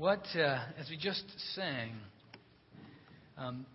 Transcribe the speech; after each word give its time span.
What, 0.00 0.24
uh, 0.34 0.58
as 0.78 0.88
we 0.88 0.96
just 0.96 1.24
sang, 1.54 1.92
um, 3.36 3.66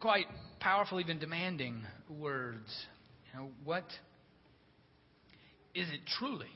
quite 0.00 0.24
powerful, 0.60 0.98
even 0.98 1.18
demanding 1.18 1.82
words. 2.08 2.70
You 3.30 3.38
know, 3.38 3.48
what 3.64 3.84
is 5.74 5.86
it 5.90 6.00
truly 6.18 6.48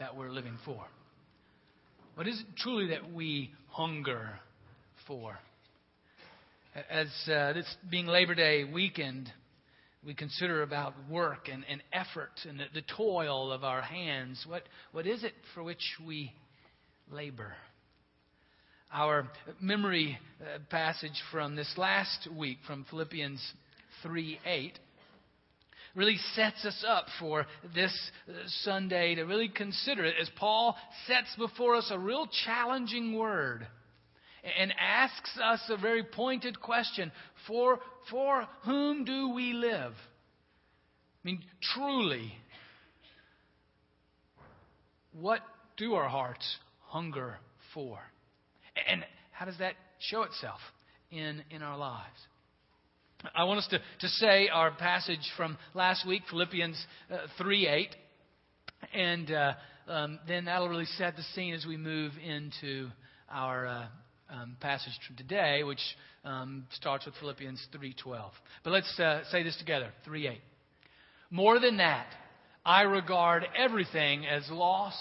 that 0.00 0.16
we're 0.16 0.30
living 0.30 0.58
for? 0.64 0.82
What 2.16 2.26
is 2.26 2.40
it 2.40 2.46
truly 2.58 2.88
that 2.88 3.12
we 3.14 3.52
hunger 3.68 4.30
for? 5.06 5.38
As 6.90 7.06
uh, 7.32 7.52
this 7.52 7.72
being 7.88 8.06
Labor 8.06 8.34
Day 8.34 8.64
weekend, 8.64 9.30
we 10.04 10.12
consider 10.12 10.64
about 10.64 10.94
work 11.08 11.48
and, 11.52 11.64
and 11.70 11.80
effort 11.92 12.32
and 12.48 12.58
the, 12.58 12.64
the 12.74 12.82
toil 12.96 13.52
of 13.52 13.62
our 13.62 13.82
hands. 13.82 14.44
What, 14.44 14.64
what 14.90 15.06
is 15.06 15.22
it 15.22 15.34
for 15.54 15.62
which 15.62 15.84
we 16.04 16.32
labor? 17.12 17.54
Our 18.92 19.28
memory 19.60 20.18
uh, 20.40 20.58
passage 20.70 21.20
from 21.32 21.56
this 21.56 21.72
last 21.76 22.28
week, 22.36 22.58
from 22.66 22.86
Philippians 22.88 23.40
3 24.02 24.38
8, 24.46 24.78
really 25.96 26.16
sets 26.34 26.64
us 26.64 26.84
up 26.86 27.06
for 27.18 27.46
this 27.74 27.92
uh, 28.28 28.32
Sunday 28.62 29.16
to 29.16 29.24
really 29.24 29.48
consider 29.48 30.04
it 30.04 30.14
as 30.20 30.30
Paul 30.36 30.76
sets 31.06 31.34
before 31.36 31.74
us 31.74 31.90
a 31.90 31.98
real 31.98 32.28
challenging 32.44 33.18
word 33.18 33.66
and 34.58 34.72
asks 34.78 35.36
us 35.42 35.60
a 35.68 35.76
very 35.76 36.04
pointed 36.04 36.60
question 36.60 37.10
for, 37.48 37.80
for 38.10 38.46
whom 38.64 39.04
do 39.04 39.30
we 39.30 39.52
live? 39.52 39.92
I 39.92 41.24
mean, 41.24 41.42
truly, 41.74 42.32
what 45.12 45.40
do 45.76 45.94
our 45.94 46.08
hearts 46.08 46.56
hunger 46.82 47.38
for? 47.74 47.98
And 48.88 49.04
how 49.32 49.44
does 49.44 49.58
that 49.58 49.74
show 49.98 50.22
itself 50.22 50.60
in, 51.10 51.42
in 51.50 51.62
our 51.62 51.76
lives? 51.76 52.18
I 53.34 53.44
want 53.44 53.58
us 53.58 53.68
to, 53.68 53.78
to 53.78 54.08
say 54.08 54.48
our 54.48 54.70
passage 54.72 55.32
from 55.36 55.56
last 55.74 56.06
week, 56.06 56.22
Philippians 56.30 56.82
uh, 57.10 57.16
3 57.38 57.66
8. 57.66 57.88
And 58.94 59.30
uh, 59.30 59.52
um, 59.88 60.18
then 60.28 60.44
that'll 60.44 60.68
really 60.68 60.84
set 60.84 61.16
the 61.16 61.22
scene 61.34 61.54
as 61.54 61.64
we 61.66 61.76
move 61.76 62.12
into 62.22 62.88
our 63.30 63.66
uh, 63.66 63.86
um, 64.30 64.56
passage 64.60 64.92
from 65.06 65.16
today, 65.16 65.62
which 65.62 65.80
um, 66.24 66.66
starts 66.72 67.06
with 67.06 67.14
Philippians 67.20 67.64
3:12. 67.74 68.30
But 68.64 68.72
let's 68.72 69.00
uh, 69.00 69.22
say 69.30 69.42
this 69.42 69.56
together. 69.56 69.90
3:8. 70.06 70.38
More 71.30 71.58
than 71.58 71.78
that, 71.78 72.06
I 72.64 72.82
regard 72.82 73.46
everything 73.56 74.26
as 74.26 74.48
loss 74.50 74.94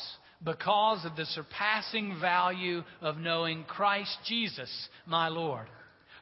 because 0.44 1.06
of 1.06 1.16
the 1.16 1.26
surpassing 1.26 2.18
value 2.20 2.84
of 3.02 3.18
knowing 3.18 3.64
Christ 3.64 4.18
Jesus, 4.28 4.70
my 5.06 5.28
Lord. 5.28 5.68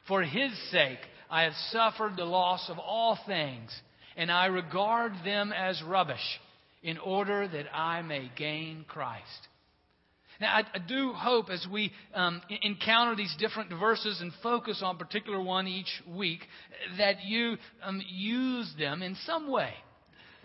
For 0.08 0.22
his 0.22 0.52
sake, 0.70 0.98
I 1.30 1.42
have 1.42 1.54
suffered 1.70 2.16
the 2.16 2.24
loss 2.24 2.68
of 2.68 2.78
all 2.78 3.18
things, 3.26 3.70
and 4.16 4.30
I 4.30 4.46
regard 4.46 5.12
them 5.24 5.52
as 5.52 5.82
rubbish 5.82 6.40
in 6.82 6.98
order 6.98 7.48
that 7.48 7.74
I 7.74 8.02
may 8.02 8.30
gain 8.36 8.84
Christ. 8.86 9.48
Now, 10.40 10.54
I, 10.54 10.62
I 10.74 10.78
do 10.78 11.12
hope 11.12 11.48
as 11.48 11.66
we 11.70 11.92
um, 12.14 12.42
encounter 12.62 13.16
these 13.16 13.34
different 13.38 13.70
verses 13.70 14.20
and 14.20 14.32
focus 14.42 14.82
on 14.84 14.98
particular 14.98 15.40
one 15.40 15.66
each 15.66 16.02
week, 16.08 16.40
that 16.98 17.24
you 17.24 17.56
um, 17.82 18.02
use 18.08 18.72
them 18.78 19.02
in 19.02 19.16
some 19.24 19.50
way 19.50 19.72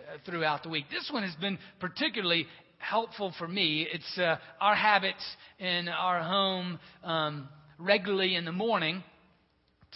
uh, 0.08 0.18
throughout 0.26 0.64
the 0.64 0.70
week. 0.70 0.86
This 0.92 1.10
one 1.12 1.24
has 1.24 1.36
been 1.36 1.58
particularly 1.80 2.46
helpful 2.80 3.34
for 3.38 3.48
me. 3.48 3.88
It's 3.92 4.18
uh, 4.18 4.38
our 4.60 4.76
habits 4.76 5.24
in 5.60 5.88
our 5.88 6.24
home 6.24 6.80
um, 7.04 7.48
regularly 7.78 8.36
in 8.36 8.46
the 8.46 8.52
morning 8.52 9.04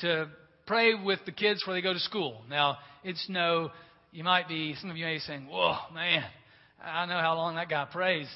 to 0.02 0.30
pray 0.68 0.94
with 0.94 1.20
the 1.26 1.32
kids 1.32 1.62
before 1.62 1.74
they 1.74 1.82
go 1.82 1.94
to 1.94 2.00
school. 2.00 2.42
Now, 2.50 2.78
it's 3.04 3.26
no, 3.30 3.72
you 4.12 4.24
might 4.24 4.48
be, 4.48 4.76
some 4.80 4.90
of 4.90 4.98
you 4.98 5.06
may 5.06 5.16
be 5.16 5.20
saying, 5.20 5.48
whoa, 5.50 5.76
man, 5.94 6.24
I 6.84 7.06
know 7.06 7.20
how 7.20 7.36
long 7.36 7.56
that 7.56 7.70
guy 7.70 7.88
prays. 7.92 8.28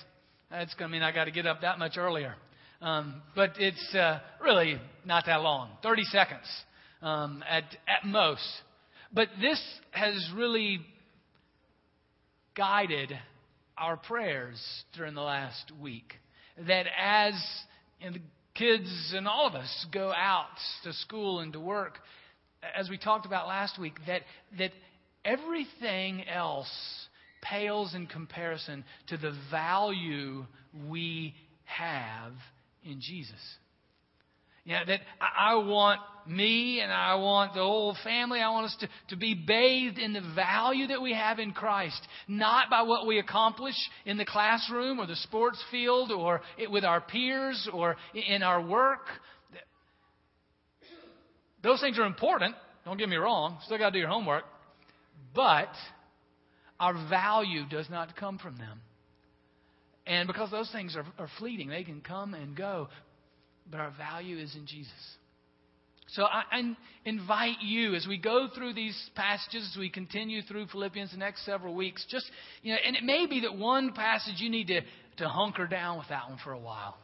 That's 0.49 0.73
going 0.75 0.89
to 0.89 0.93
mean 0.93 1.03
I 1.03 1.11
got 1.11 1.25
to 1.25 1.31
get 1.31 1.45
up 1.45 1.61
that 1.61 1.77
much 1.77 1.97
earlier. 1.97 2.35
Um, 2.81 3.21
but 3.35 3.51
it's 3.57 3.95
uh, 3.95 4.19
really 4.41 4.79
not 5.05 5.25
that 5.25 5.41
long 5.41 5.69
30 5.83 6.03
seconds 6.05 6.45
um, 7.01 7.43
at, 7.49 7.63
at 7.63 8.05
most. 8.05 8.47
But 9.11 9.29
this 9.41 9.61
has 9.91 10.29
really 10.35 10.79
guided 12.55 13.17
our 13.77 13.97
prayers 13.97 14.59
during 14.95 15.13
the 15.13 15.21
last 15.21 15.71
week. 15.81 16.13
That 16.67 16.85
as 16.97 17.33
the 18.01 18.19
kids 18.55 19.13
and 19.15 19.27
all 19.27 19.47
of 19.47 19.53
us 19.53 19.85
go 19.93 20.11
out 20.11 20.47
to 20.83 20.93
school 20.93 21.39
and 21.39 21.53
to 21.53 21.59
work, 21.59 21.99
as 22.75 22.89
we 22.89 22.97
talked 22.97 23.25
about 23.25 23.47
last 23.47 23.79
week, 23.79 23.93
that, 24.07 24.23
that 24.57 24.71
everything 25.23 26.27
else 26.27 26.69
pales 27.41 27.93
in 27.93 28.07
comparison 28.07 28.83
to 29.07 29.17
the 29.17 29.33
value 29.51 30.45
we 30.87 31.35
have 31.65 32.33
in 32.83 32.99
Jesus. 32.99 33.39
Yeah, 34.67 34.83
that 34.83 34.99
I 35.21 35.55
want 35.55 36.01
me 36.27 36.81
and 36.81 36.91
I 36.91 37.15
want 37.15 37.53
the 37.53 37.61
whole 37.61 37.95
family, 38.03 38.41
I 38.41 38.49
want 38.49 38.65
us 38.65 38.75
to, 38.81 38.89
to 39.11 39.15
be 39.15 39.33
bathed 39.33 39.97
in 39.97 40.11
the 40.11 40.33
value 40.35 40.87
that 40.87 41.01
we 41.01 41.13
have 41.13 41.39
in 41.39 41.53
Christ, 41.53 42.05
not 42.27 42.69
by 42.69 42.81
what 42.81 43.07
we 43.07 43.17
accomplish 43.17 43.75
in 44.05 44.17
the 44.17 44.25
classroom 44.25 44.99
or 44.99 45.07
the 45.07 45.15
sports 45.15 45.63
field 45.71 46.11
or 46.11 46.41
with 46.69 46.83
our 46.83 46.99
peers 46.99 47.69
or 47.71 47.95
in 48.13 48.43
our 48.43 48.61
work. 48.61 49.07
Those 51.63 51.79
things 51.79 51.97
are 51.97 52.05
important. 52.05 52.53
Don't 52.83 52.97
get 52.97 53.07
me 53.07 53.15
wrong. 53.15 53.59
Still 53.63 53.77
got 53.77 53.91
to 53.91 53.93
do 53.93 53.99
your 53.99 54.09
homework. 54.09 54.43
But 55.33 55.71
our 56.77 56.93
value 57.09 57.65
does 57.69 57.89
not 57.89 58.17
come 58.17 58.37
from 58.37 58.57
them. 58.57 58.81
And 60.05 60.27
because 60.27 60.51
those 60.51 60.69
things 60.71 60.97
are, 60.97 61.05
are 61.17 61.29
fleeting, 61.39 61.69
they 61.69 61.85
can 61.85 62.01
come 62.01 62.33
and 62.33 62.55
go. 62.55 62.89
But 63.69 63.79
our 63.79 63.91
value 63.97 64.37
is 64.37 64.55
in 64.55 64.65
Jesus. 64.65 65.17
So 66.09 66.23
I, 66.23 66.43
I, 66.51 66.75
invite 67.03 67.57
you 67.61 67.95
as 67.95 68.07
we 68.07 68.17
go 68.17 68.47
through 68.55 68.73
these 68.73 68.97
passages, 69.15 69.69
as 69.73 69.77
we 69.77 69.89
continue 69.89 70.41
through 70.41 70.67
Philippians 70.67 71.11
the 71.11 71.17
next 71.17 71.45
several 71.45 71.75
weeks, 71.75 72.05
just, 72.09 72.29
you 72.63 72.73
know, 72.73 72.79
and 72.85 72.95
it 72.95 73.03
may 73.03 73.25
be 73.27 73.41
that 73.41 73.57
one 73.57 73.91
passage 73.91 74.35
you 74.37 74.49
need 74.49 74.67
to, 74.67 74.81
to 75.17 75.27
hunker 75.27 75.67
down 75.67 75.97
with 75.97 76.07
that 76.07 76.29
one 76.29 76.39
for 76.43 76.53
a 76.53 76.59
while. 76.59 76.97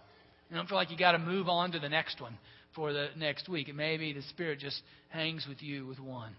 You 0.50 0.56
don't 0.56 0.70
feel 0.70 0.78
like 0.78 0.90
you 0.90 0.98
got 0.98 1.14
to 1.14 1.20
move 1.20 1.50
on 1.50 1.72
to 1.74 1.80
the 1.80 1.90
next 1.90 2.22
one 2.22 2.38
for 2.76 2.94
the 2.94 3.08
next 3.18 3.50
week. 3.50 3.68
It 3.68 3.76
may 3.76 3.98
be 3.98 4.14
the 4.14 4.22
Spirit 4.30 4.60
just 4.60 4.82
hangs 5.10 5.46
with 5.50 5.62
you 5.62 5.86
with 5.86 6.00
one. 6.00 6.34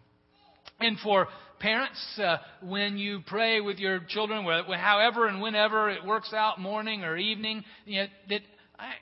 And 0.80 0.98
for 1.00 1.28
parents, 1.60 2.00
uh, 2.18 2.38
when 2.62 2.96
you 2.96 3.20
pray 3.26 3.60
with 3.60 3.78
your 3.78 4.00
children, 4.08 4.44
however 4.44 5.28
and 5.28 5.40
whenever 5.40 5.90
it 5.90 6.04
works 6.04 6.32
out, 6.32 6.60
morning 6.60 7.04
or 7.04 7.16
evening, 7.16 7.64
you 7.84 8.02
know, 8.02 8.06
that 8.30 8.40
I 8.78 8.92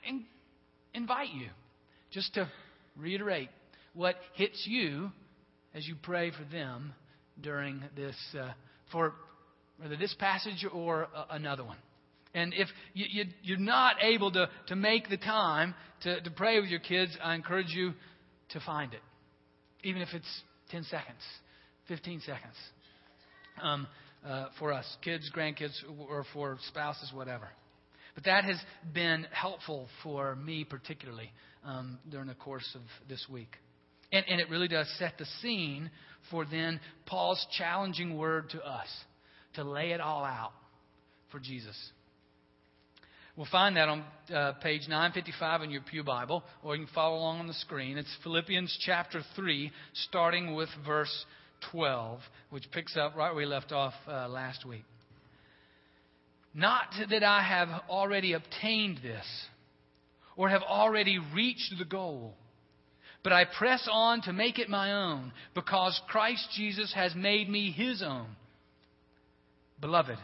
invite 0.93 1.29
you 1.33 1.47
just 2.11 2.33
to 2.35 2.49
reiterate 2.95 3.49
what 3.93 4.15
hits 4.35 4.65
you 4.67 5.11
as 5.73 5.87
you 5.87 5.95
pray 6.01 6.31
for 6.31 6.43
them 6.51 6.93
during 7.41 7.81
this, 7.95 8.15
uh, 8.39 8.51
for 8.91 9.13
whether 9.79 9.95
this 9.95 10.15
passage 10.19 10.65
or 10.71 11.07
uh, 11.15 11.25
another 11.31 11.63
one. 11.63 11.77
And 12.35 12.53
if 12.55 12.67
you, 12.93 13.25
you, 13.41 13.55
are 13.55 13.59
not 13.59 13.97
able 14.01 14.31
to, 14.31 14.49
to 14.67 14.75
make 14.75 15.09
the 15.09 15.17
time 15.17 15.75
to, 16.01 16.19
to 16.21 16.31
pray 16.31 16.59
with 16.59 16.69
your 16.69 16.79
kids, 16.79 17.15
I 17.23 17.35
encourage 17.35 17.69
you 17.69 17.93
to 18.49 18.59
find 18.61 18.93
it, 18.93 19.01
even 19.83 20.01
if 20.01 20.09
it's 20.13 20.41
10 20.71 20.83
seconds, 20.83 21.21
15 21.87 22.21
seconds. 22.21 22.55
Um, 23.61 23.87
uh, 24.27 24.47
for 24.57 24.71
us, 24.71 24.85
kids, 25.03 25.29
grandkids, 25.35 25.75
or 26.09 26.25
for 26.33 26.57
spouses, 26.69 27.11
whatever. 27.13 27.49
But 28.15 28.25
that 28.25 28.43
has 28.45 28.57
been 28.93 29.25
helpful 29.31 29.87
for 30.03 30.35
me, 30.35 30.63
particularly 30.63 31.31
um, 31.65 31.97
during 32.09 32.27
the 32.27 32.35
course 32.35 32.69
of 32.75 32.81
this 33.09 33.25
week. 33.31 33.57
And, 34.11 34.23
and 34.29 34.39
it 34.39 34.49
really 34.49 34.67
does 34.67 34.87
set 34.99 35.17
the 35.17 35.25
scene 35.41 35.89
for 36.29 36.45
then 36.45 36.79
Paul's 37.05 37.45
challenging 37.57 38.17
word 38.17 38.49
to 38.51 38.61
us 38.61 38.87
to 39.55 39.63
lay 39.63 39.91
it 39.91 40.01
all 40.01 40.23
out 40.23 40.51
for 41.31 41.39
Jesus. 41.39 41.75
We'll 43.35 43.47
find 43.51 43.77
that 43.77 43.89
on 43.89 44.03
uh, 44.31 44.53
page 44.61 44.81
955 44.87 45.63
in 45.63 45.71
your 45.71 45.81
Pew 45.81 46.03
Bible, 46.03 46.43
or 46.63 46.75
you 46.75 46.85
can 46.85 46.93
follow 46.93 47.17
along 47.17 47.39
on 47.39 47.47
the 47.47 47.53
screen. 47.55 47.97
It's 47.97 48.15
Philippians 48.21 48.77
chapter 48.85 49.21
3, 49.35 49.71
starting 50.05 50.53
with 50.53 50.69
verse 50.85 51.25
12, 51.71 52.19
which 52.51 52.69
picks 52.71 52.95
up 52.95 53.15
right 53.15 53.29
where 53.29 53.37
we 53.37 53.45
left 53.47 53.71
off 53.71 53.93
uh, 54.07 54.27
last 54.27 54.65
week. 54.65 54.83
Not 56.53 56.87
that 57.09 57.23
I 57.23 57.41
have 57.41 57.69
already 57.89 58.33
obtained 58.33 58.99
this 59.01 59.25
or 60.35 60.49
have 60.49 60.61
already 60.61 61.19
reached 61.33 61.73
the 61.77 61.85
goal, 61.85 62.35
but 63.23 63.33
I 63.33 63.45
press 63.45 63.87
on 63.91 64.21
to 64.23 64.33
make 64.33 64.59
it 64.59 64.69
my 64.69 64.91
own 64.93 65.31
because 65.55 65.99
Christ 66.07 66.47
Jesus 66.55 66.93
has 66.93 67.15
made 67.15 67.49
me 67.49 67.71
his 67.71 68.03
own. 68.03 68.27
Beloved, 69.79 70.17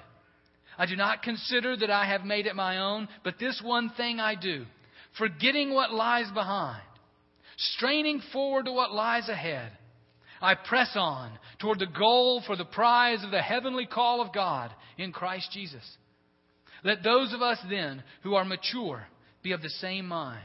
I 0.78 0.86
do 0.86 0.96
not 0.96 1.24
consider 1.24 1.76
that 1.78 1.90
I 1.90 2.06
have 2.06 2.24
made 2.24 2.46
it 2.46 2.56
my 2.56 2.78
own, 2.78 3.08
but 3.24 3.40
this 3.40 3.60
one 3.64 3.92
thing 3.98 4.20
I 4.20 4.36
do 4.36 4.66
forgetting 5.18 5.74
what 5.74 5.92
lies 5.92 6.30
behind, 6.34 6.84
straining 7.58 8.22
forward 8.32 8.66
to 8.66 8.72
what 8.72 8.94
lies 8.94 9.28
ahead. 9.28 9.72
I 10.42 10.56
press 10.56 10.92
on 10.96 11.32
toward 11.60 11.80
the 11.80 11.88
goal 11.88 12.42
for 12.46 12.56
the 12.56 12.64
prize 12.64 13.24
of 13.24 13.32
the 13.32 13.42
heavenly 13.42 13.86
call 13.86 14.22
of 14.22 14.32
God 14.32 14.72
in 14.98 15.12
Christ 15.12 15.50
Jesus. 15.52 15.84
Let 16.84 17.04
those 17.04 17.34
of 17.34 17.42
us 17.42 17.58
then 17.70 18.04
who 18.24 18.36
are 18.36 18.46
mature 18.46 19.06
be 19.44 19.52
of 19.52 19.62
the 19.62 19.70
same 19.70 20.08
mind. 20.08 20.40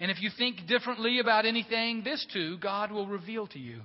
And 0.00 0.10
if 0.10 0.20
you 0.20 0.30
think 0.36 0.66
differently 0.66 1.18
about 1.18 1.46
anything, 1.46 2.02
this 2.02 2.26
too 2.32 2.58
God 2.58 2.90
will 2.90 3.06
reveal 3.06 3.46
to 3.48 3.58
you. 3.58 3.80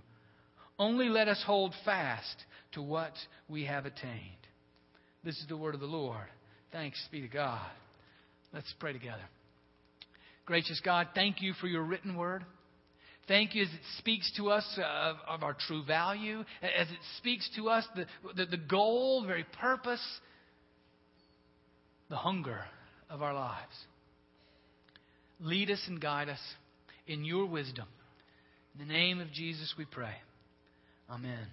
Only 0.80 1.10
let 1.10 1.28
us 1.28 1.42
hold 1.46 1.74
fast 1.86 2.36
to 2.74 2.82
what 2.82 3.14
we 3.48 3.66
have 3.66 3.86
attained. 3.86 4.22
This 5.24 5.38
is 5.38 5.46
the 5.48 5.58
word 5.58 5.76
of 5.76 5.82
the 5.82 5.88
Lord. 5.88 6.28
Thanks 6.72 7.04
be 7.12 7.22
to 7.22 7.28
God. 7.28 7.66
Let's 8.54 8.74
pray 8.80 8.94
together. 8.94 9.24
Gracious 10.46 10.80
God, 10.84 11.10
thank 11.14 11.42
you 11.42 11.54
for 11.60 11.68
your 11.68 11.84
written 11.84 12.16
word. 12.16 12.46
Thank 13.28 13.56
you 13.56 13.64
as 13.64 13.70
it 13.70 13.82
speaks 13.98 14.32
to 14.38 14.50
us 14.50 14.66
of, 14.78 15.18
of 15.28 15.44
our 15.44 15.54
true 15.68 15.84
value, 15.84 16.40
as 16.62 16.88
it 16.88 17.00
speaks 17.18 17.50
to 17.58 17.68
us 17.68 17.86
the, 17.96 18.06
the, 18.36 18.46
the 18.46 18.58
goal, 18.58 19.22
the 19.22 19.28
very 19.28 19.46
purpose, 19.60 20.02
the 22.10 22.16
hunger 22.16 22.62
of 23.10 23.22
our 23.22 23.34
lives. 23.34 23.86
Lead 25.40 25.70
us 25.70 25.84
and 25.88 26.02
guide 26.02 26.30
us 26.30 26.40
in 27.06 27.24
your 27.24 27.46
wisdom. 27.46 27.86
In 28.74 28.88
the 28.88 28.94
name 28.94 29.20
of 29.20 29.32
Jesus 29.32 29.74
we 29.78 29.86
pray. 29.86 30.16
Amen. 31.10 31.48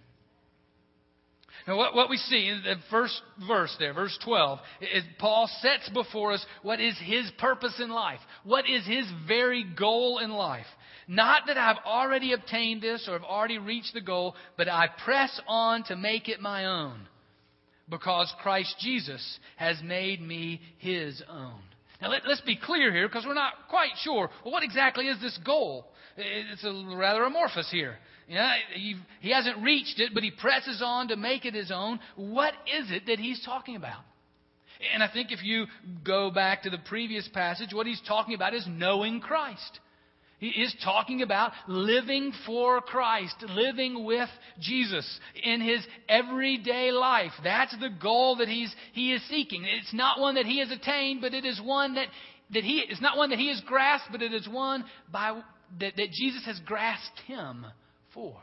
Now, 1.67 1.77
what, 1.77 1.95
what 1.95 2.11
we 2.11 2.17
see 2.17 2.49
in 2.49 2.63
the 2.63 2.75
first 2.91 3.21
verse 3.47 3.75
there, 3.79 3.95
verse 3.95 4.19
12, 4.25 4.59
is 4.95 5.05
Paul 5.19 5.49
sets 5.61 5.89
before 5.91 6.33
us 6.33 6.45
what 6.63 6.81
is 6.81 6.97
his 7.03 7.31
purpose 7.39 7.81
in 7.81 7.91
life. 7.91 8.19
What 8.43 8.69
is 8.69 8.87
his 8.87 9.07
very 9.27 9.65
goal 9.79 10.19
in 10.19 10.31
life. 10.31 10.67
Not 11.07 11.43
that 11.47 11.57
I've 11.57 11.83
already 11.87 12.33
obtained 12.33 12.83
this 12.83 13.07
or 13.09 13.13
have 13.13 13.25
already 13.25 13.59
reached 13.59 13.95
the 13.95 14.01
goal, 14.01 14.35
but 14.57 14.69
I 14.69 14.89
press 15.05 15.41
on 15.47 15.85
to 15.85 15.97
make 15.97 16.29
it 16.29 16.41
my 16.41 16.67
own 16.67 17.07
because 17.89 18.33
Christ 18.41 18.75
Jesus 18.81 19.39
has 19.57 19.81
made 19.83 20.21
me 20.21 20.61
his 20.79 21.23
own. 21.29 21.61
Now, 22.01 22.11
let, 22.11 22.25
us 22.27 22.43
be 22.45 22.57
clear 22.57 22.93
here 22.93 23.09
because 23.09 23.25
we're 23.27 23.35
not 23.35 23.53
quite 23.69 23.93
sure. 24.03 24.31
Well, 24.45 24.53
what 24.53 24.63
exactly 24.63 25.07
is 25.07 25.21
this 25.21 25.39
goal? 25.45 25.87
It's 26.17 26.65
a, 26.65 26.97
rather 26.97 27.25
amorphous 27.25 27.71
here. 27.71 27.97
He, 28.75 28.97
he 29.21 29.31
hasn't 29.31 29.63
reached 29.63 30.01
it, 30.01 30.13
but 30.15 30.23
he 30.23 30.31
presses 30.31 30.83
on 30.85 31.09
to 31.09 31.17
make 31.17 31.45
it 31.45 31.55
his 31.55 31.71
own. 31.71 32.01
What 32.17 32.55
is 32.79 32.91
it 32.91 33.07
that 33.07 33.19
he's 33.19 33.43
talking 33.45 33.77
about? 33.77 34.01
And 34.93 35.03
I 35.03 35.09
think 35.09 35.31
if 35.31 35.43
you 35.43 35.67
go 36.05 36.31
back 36.31 36.63
to 36.63 36.71
the 36.71 36.79
previous 36.79 37.29
passage, 37.29 37.73
what 37.73 37.87
he's 37.87 38.03
talking 38.07 38.35
about 38.35 38.55
is 38.55 38.67
knowing 38.69 39.21
Christ. 39.21 39.81
He 40.45 40.61
is 40.61 40.77
talking 40.85 41.23
about 41.23 41.53
living 41.67 42.31
for 42.45 42.83
Christ, 42.83 43.35
living 43.49 44.05
with 44.05 44.29
Jesus 44.61 45.19
in 45.43 45.63
his 45.63 45.83
everyday 46.07 46.91
life. 46.91 47.33
That's 47.43 47.75
the 47.81 47.89
goal 47.89 48.37
that 48.37 48.49
he's, 48.49 48.71
he 48.93 49.15
is 49.15 49.27
seeking. 49.31 49.65
It's 49.65 49.95
not 49.95 50.21
one 50.21 50.35
that 50.35 50.45
he 50.45 50.59
has 50.59 50.71
attained, 50.71 51.23
but 51.23 51.33
it 51.33 51.47
is 51.47 51.59
one 51.65 51.95
that, 51.95 52.09
that 52.53 52.63
he, 52.63 52.85
it's 52.87 53.01
not 53.01 53.17
one 53.17 53.31
that 53.31 53.39
he 53.39 53.49
has 53.49 53.63
grasped, 53.63 54.13
but 54.13 54.21
it 54.21 54.35
is 54.35 54.47
one 54.47 54.85
by, 55.11 55.41
that, 55.81 55.97
that 55.97 56.11
Jesus 56.13 56.45
has 56.45 56.61
grasped 56.67 57.21
him 57.27 57.65
for. 58.13 58.37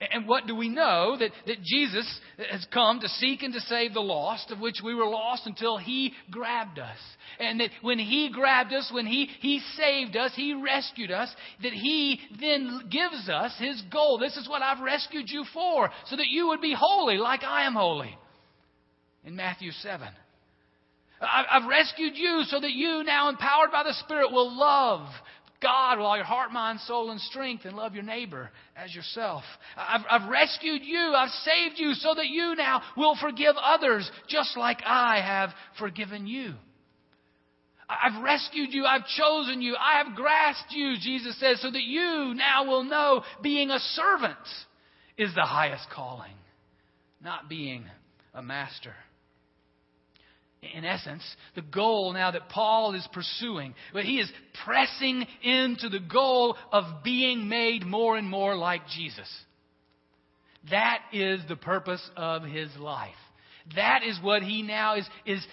And 0.00 0.26
what 0.26 0.46
do 0.46 0.54
we 0.54 0.70
know? 0.70 1.16
That, 1.18 1.30
that 1.46 1.62
Jesus 1.62 2.20
has 2.50 2.66
come 2.72 3.00
to 3.00 3.08
seek 3.08 3.42
and 3.42 3.52
to 3.52 3.60
save 3.60 3.92
the 3.92 4.00
lost, 4.00 4.50
of 4.50 4.58
which 4.58 4.80
we 4.82 4.94
were 4.94 5.06
lost 5.06 5.42
until 5.46 5.76
He 5.76 6.14
grabbed 6.30 6.78
us. 6.78 6.96
And 7.38 7.60
that 7.60 7.70
when 7.82 7.98
He 7.98 8.30
grabbed 8.32 8.72
us, 8.72 8.90
when 8.92 9.06
He, 9.06 9.28
he 9.40 9.60
saved 9.76 10.16
us, 10.16 10.32
He 10.34 10.54
rescued 10.54 11.10
us, 11.10 11.28
that 11.62 11.72
He 11.74 12.18
then 12.40 12.88
gives 12.90 13.28
us 13.28 13.54
His 13.58 13.82
goal. 13.92 14.18
This 14.18 14.38
is 14.38 14.48
what 14.48 14.62
I've 14.62 14.80
rescued 14.80 15.28
you 15.28 15.44
for, 15.52 15.90
so 16.06 16.16
that 16.16 16.28
you 16.28 16.48
would 16.48 16.62
be 16.62 16.74
holy 16.76 17.18
like 17.18 17.42
I 17.42 17.66
am 17.66 17.74
holy. 17.74 18.16
In 19.24 19.36
Matthew 19.36 19.70
7. 19.70 20.08
I've 21.20 21.68
rescued 21.68 22.16
you 22.16 22.44
so 22.46 22.58
that 22.58 22.72
you, 22.72 23.04
now 23.04 23.28
empowered 23.28 23.70
by 23.70 23.82
the 23.82 23.92
Spirit, 23.92 24.32
will 24.32 24.58
love 24.58 25.06
God 25.62 25.98
with 25.98 26.06
all 26.06 26.16
your 26.16 26.24
heart, 26.24 26.52
mind, 26.52 26.80
soul, 26.80 27.10
and 27.10 27.20
strength, 27.20 27.64
and 27.64 27.76
love 27.76 27.94
your 27.94 28.02
neighbor 28.02 28.50
as 28.76 28.94
yourself. 28.94 29.42
I've, 29.76 30.00
I've 30.10 30.30
rescued 30.30 30.82
you. 30.84 31.12
I've 31.14 31.30
saved 31.30 31.78
you 31.78 31.92
so 31.94 32.14
that 32.14 32.26
you 32.26 32.54
now 32.56 32.82
will 32.96 33.16
forgive 33.20 33.56
others 33.62 34.10
just 34.28 34.56
like 34.56 34.78
I 34.84 35.20
have 35.20 35.50
forgiven 35.78 36.26
you. 36.26 36.54
I've 37.88 38.22
rescued 38.22 38.72
you. 38.72 38.84
I've 38.84 39.06
chosen 39.18 39.60
you. 39.60 39.76
I 39.76 40.02
have 40.04 40.16
grasped 40.16 40.72
you, 40.72 40.96
Jesus 41.00 41.38
says, 41.40 41.60
so 41.60 41.70
that 41.70 41.82
you 41.82 42.34
now 42.34 42.64
will 42.66 42.84
know 42.84 43.22
being 43.42 43.70
a 43.70 43.80
servant 43.80 44.38
is 45.18 45.34
the 45.34 45.42
highest 45.42 45.86
calling, 45.94 46.36
not 47.20 47.48
being 47.48 47.84
a 48.32 48.42
master 48.42 48.94
in 50.62 50.84
essence, 50.84 51.22
the 51.54 51.62
goal 51.62 52.12
now 52.12 52.30
that 52.30 52.50
Paul 52.50 52.94
is 52.94 53.06
pursuing. 53.12 53.74
But 53.92 54.04
he 54.04 54.18
is 54.18 54.30
pressing 54.64 55.26
into 55.42 55.88
the 55.88 56.00
goal 56.00 56.56
of 56.70 57.02
being 57.02 57.48
made 57.48 57.86
more 57.86 58.16
and 58.16 58.28
more 58.28 58.54
like 58.56 58.82
Jesus. 58.94 59.28
That 60.70 61.00
is 61.12 61.40
the 61.48 61.56
purpose 61.56 62.06
of 62.16 62.42
his 62.42 62.68
life. 62.76 63.14
That 63.74 64.02
is 64.04 64.18
what 64.22 64.42
he 64.42 64.62
now 64.62 64.96
is, 64.96 65.08
is 65.24 65.46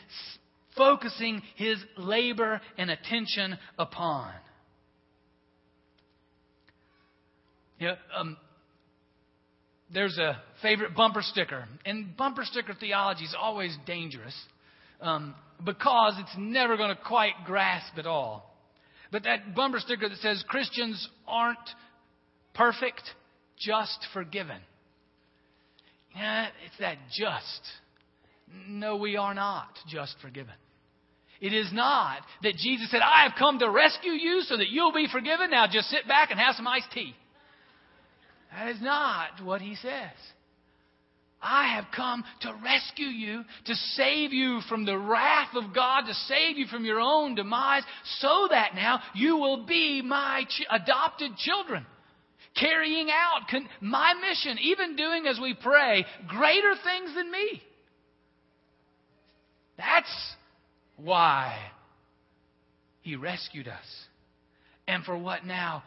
focusing 0.75 1.42
his 1.56 1.77
labor 1.98 2.60
and 2.77 2.92
attention 2.92 3.57
upon. 3.80 4.33
You 7.80 7.88
know, 7.88 7.95
um, 8.18 8.38
there's 9.94 10.18
a 10.18 10.42
favorite 10.62 10.95
bumper 10.95 11.21
sticker, 11.21 11.65
and 11.86 12.18
bumper 12.18 12.44
sticker 12.44 12.74
theology 12.77 13.24
is 13.24 13.36
always 13.39 13.77
dangerous 13.86 14.36
um, 15.01 15.35
because 15.63 16.15
it's 16.19 16.35
never 16.38 16.77
going 16.77 16.89
to 16.89 17.01
quite 17.01 17.33
grasp 17.45 17.97
it 17.97 18.05
all. 18.05 18.55
But 19.11 19.23
that 19.23 19.55
bumper 19.55 19.79
sticker 19.79 20.09
that 20.09 20.17
says 20.19 20.44
Christians 20.47 21.07
aren't 21.27 21.57
perfect, 22.53 23.03
just 23.57 24.05
forgiven. 24.13 24.57
Yeah, 26.15 26.47
it's 26.65 26.77
that 26.79 26.97
just. 27.11 27.61
No, 28.67 28.97
we 28.97 29.17
are 29.17 29.33
not 29.33 29.69
just 29.88 30.15
forgiven. 30.21 30.53
It 31.39 31.53
is 31.53 31.71
not 31.71 32.21
that 32.41 32.55
Jesus 32.55 32.89
said, 32.89 33.01
I 33.01 33.23
have 33.23 33.33
come 33.38 33.59
to 33.59 33.69
rescue 33.69 34.13
you 34.13 34.41
so 34.41 34.57
that 34.57 34.69
you'll 34.69 34.93
be 34.93 35.07
forgiven. 35.11 35.51
Now 35.51 35.67
just 35.72 35.89
sit 35.89 36.07
back 36.07 36.31
and 36.31 36.39
have 36.39 36.55
some 36.55 36.67
iced 36.67 36.91
tea. 36.91 37.13
That 38.51 38.69
is 38.69 38.81
not 38.81 39.43
what 39.43 39.62
he 39.62 39.75
says. 39.75 40.15
I 41.41 41.75
have 41.75 41.86
come 41.96 42.24
to 42.41 42.53
rescue 42.63 43.08
you, 43.08 43.44
to 43.65 43.75
save 43.75 44.34
you 44.34 44.60
from 44.67 44.86
the 44.86 44.98
wrath 44.98 45.56
of 45.56 45.74
God, 45.74 46.01
to 46.01 46.13
save 46.13 46.58
you 46.58 46.65
from 46.65 46.84
your 46.84 47.00
own 47.00 47.36
demise, 47.36 47.84
so 48.20 48.48
that 48.50 48.74
now 48.75 49.00
you 49.13 49.38
will 49.38 49.65
be 49.65 50.01
my 50.01 50.46
ch- 50.50 50.65
adopted 50.72 51.38
children, 51.38 51.86
carrying 52.60 53.10
out 53.12 53.48
con- 53.50 53.70
my 53.82 54.15
mission, 54.15 54.58
even 54.62 54.96
doing 54.96 55.27
as 55.27 55.39
we 55.39 55.53
pray, 55.53 56.06
greater 56.27 56.74
things 56.84 57.13
than 57.15 57.32
me. 57.32 57.62
That's 59.77 60.36
why 60.96 61.60
He 63.01 63.15
rescued 63.15 63.67
us. 63.67 63.86
And 64.88 65.03
for 65.03 65.17
what 65.17 65.46
now 65.46 65.84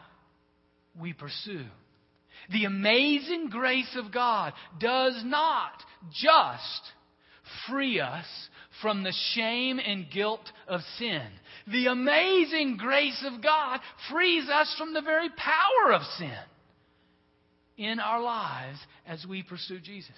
we 0.97 1.11
pursue. 1.11 1.65
The 2.51 2.65
amazing 2.65 3.49
grace 3.49 3.95
of 3.95 4.11
God 4.11 4.53
does 4.79 5.21
not 5.25 5.71
just 6.11 6.81
free 7.69 7.99
us 7.99 8.25
from 8.81 9.03
the 9.03 9.13
shame 9.33 9.79
and 9.79 10.09
guilt 10.11 10.51
of 10.67 10.81
sin. 10.97 11.23
The 11.67 11.87
amazing 11.87 12.77
grace 12.77 13.23
of 13.25 13.43
God 13.43 13.79
frees 14.11 14.49
us 14.49 14.73
from 14.77 14.93
the 14.93 15.01
very 15.01 15.29
power 15.29 15.93
of 15.93 16.01
sin 16.17 16.33
in 17.77 17.99
our 17.99 18.21
lives 18.21 18.79
as 19.05 19.25
we 19.27 19.43
pursue 19.43 19.79
Jesus. 19.79 20.09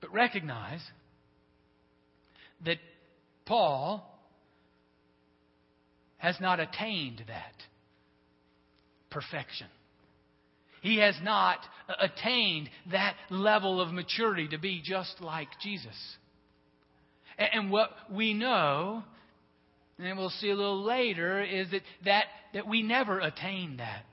But 0.00 0.12
recognize 0.12 0.80
that 2.64 2.78
Paul 3.46 4.11
has 6.22 6.40
not 6.40 6.60
attained 6.60 7.24
that 7.26 7.54
perfection. 9.10 9.66
He 10.80 10.98
has 10.98 11.16
not 11.20 11.58
attained 12.00 12.70
that 12.92 13.16
level 13.28 13.80
of 13.80 13.92
maturity 13.92 14.46
to 14.48 14.58
be 14.58 14.80
just 14.84 15.20
like 15.20 15.48
Jesus. 15.60 15.96
And 17.36 17.72
what 17.72 17.90
we 18.08 18.34
know, 18.34 19.02
and 19.98 20.16
we'll 20.16 20.30
see 20.30 20.50
a 20.50 20.54
little 20.54 20.84
later, 20.84 21.42
is 21.42 21.68
that, 21.72 21.82
that, 22.04 22.24
that 22.54 22.68
we 22.68 22.82
never 22.82 23.18
attain 23.18 23.78
that 23.78 24.04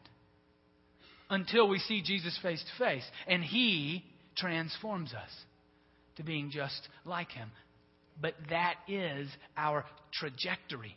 until 1.29 1.69
we 1.69 1.77
see 1.77 2.01
Jesus 2.01 2.37
face 2.41 2.63
to 2.63 2.83
face. 2.83 3.03
And 3.27 3.43
He 3.43 4.03
transforms 4.35 5.13
us 5.13 5.29
to 6.17 6.23
being 6.23 6.49
just 6.49 6.87
like 7.05 7.29
Him. 7.31 7.51
but 8.19 8.33
that 8.49 8.75
is 8.87 9.29
our 9.55 9.85
trajectory. 10.11 10.95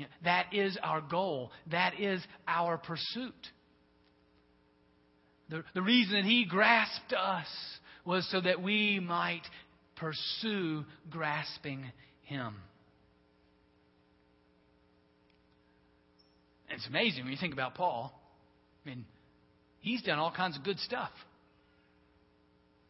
You 0.00 0.06
know, 0.06 0.12
that 0.24 0.54
is 0.54 0.78
our 0.82 1.02
goal. 1.02 1.50
That 1.70 2.00
is 2.00 2.22
our 2.48 2.78
pursuit. 2.78 3.34
The, 5.50 5.62
the 5.74 5.82
reason 5.82 6.14
that 6.14 6.24
he 6.24 6.46
grasped 6.46 7.12
us 7.12 7.46
was 8.06 8.26
so 8.30 8.40
that 8.40 8.62
we 8.62 8.98
might 8.98 9.42
pursue 9.96 10.86
grasping 11.10 11.84
him. 12.22 12.54
It's 16.70 16.86
amazing 16.86 17.24
when 17.24 17.32
you 17.32 17.38
think 17.38 17.52
about 17.52 17.74
Paul. 17.74 18.18
I 18.86 18.88
mean, 18.88 19.04
he's 19.80 20.00
done 20.00 20.18
all 20.18 20.32
kinds 20.32 20.56
of 20.56 20.64
good 20.64 20.78
stuff. 20.78 21.10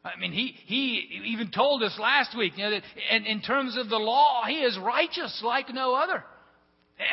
I 0.04 0.16
mean, 0.16 0.30
he, 0.30 0.54
he 0.66 1.22
even 1.32 1.50
told 1.50 1.82
us 1.82 1.98
last 1.98 2.38
week, 2.38 2.52
you 2.54 2.62
know, 2.62 2.70
that 2.70 2.84
in, 3.10 3.24
in 3.24 3.42
terms 3.42 3.76
of 3.76 3.88
the 3.88 3.96
law, 3.96 4.44
he 4.46 4.60
is 4.60 4.78
righteous 4.78 5.42
like 5.44 5.74
no 5.74 5.96
other. 5.96 6.22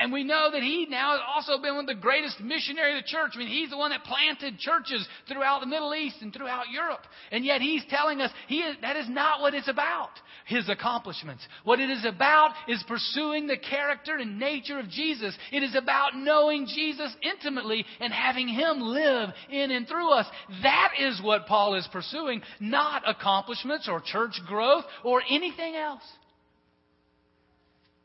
And 0.02 0.12
we 0.12 0.26
know 0.26 0.50
that 0.52 0.62
he 0.62 0.86
now 0.90 1.12
has 1.12 1.22
also 1.34 1.62
been 1.62 1.76
one 1.76 1.90
of 1.90 1.96
the 1.96 2.02
greatest 2.02 2.42
missionaries 2.42 2.98
of 2.98 3.04
the 3.04 3.10
church. 3.10 3.32
I 3.36 3.38
mean, 3.38 3.48
he's 3.48 3.70
the 3.70 3.78
one 3.78 3.92
that 3.92 4.04
planted 4.04 4.60
churches 4.60 5.08
throughout 5.30 5.62
the 5.62 5.68
Middle 5.68 5.96
East 5.96 6.18
and 6.22 6.34
throughout 6.34 6.70
Europe. 6.70 7.02
And 7.32 7.46
yet 7.46 7.62
he's 7.62 7.84
telling 7.90 8.20
us 8.20 8.30
he 8.48 8.58
is, 8.58 8.76
that 8.82 8.98
is 8.98 9.08
not 9.10 9.40
what 9.40 9.54
it's 9.54 9.70
about, 9.70 10.10
his 10.46 10.68
accomplishments. 10.68 11.48
What 11.64 11.80
it 11.80 11.90
is 11.90 12.04
about 12.04 12.52
is 12.68 12.84
pursuing 12.86 13.48
the 13.48 13.58
character 13.58 14.18
and 14.18 14.38
nature 14.38 14.78
of 14.78 14.90
Jesus. 14.90 15.38
It 15.54 15.64
is 15.64 15.74
about 15.74 16.18
knowing 16.18 16.68
Jesus 16.68 17.16
intimately 17.24 17.86
and 18.02 18.12
having 18.12 18.50
him 18.50 18.82
live 18.82 19.30
in 19.50 19.72
and 19.72 19.88
through 19.88 20.12
us. 20.12 20.26
That 20.64 20.94
is 21.00 21.22
what 21.24 21.48
Paul 21.48 21.76
is 21.76 21.88
pursuing, 21.94 22.42
not 22.60 23.04
accomplishments 23.08 23.88
or 23.90 24.02
church 24.02 24.38
growth 24.48 24.84
or 25.06 25.22
anything 25.30 25.76
else. 25.76 26.04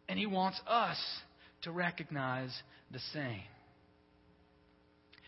And 0.09 0.17
he 0.17 0.27
wants 0.27 0.61
us 0.69 0.99
to 1.63 1.73
recognize 1.73 2.51
the 2.91 3.01
same. 3.13 3.43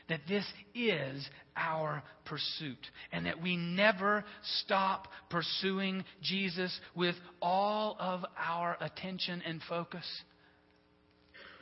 That 0.08 0.20
this 0.28 0.44
is 0.74 1.26
our 1.56 2.02
pursuit, 2.26 2.78
and 3.10 3.24
that 3.26 3.40
we 3.40 3.56
never 3.56 4.24
stop 4.60 5.08
pursuing 5.30 6.04
Jesus 6.22 6.78
with 6.94 7.14
all 7.40 7.96
of 7.98 8.22
our 8.36 8.76
attention 8.80 9.42
and 9.46 9.62
focus, 9.66 10.04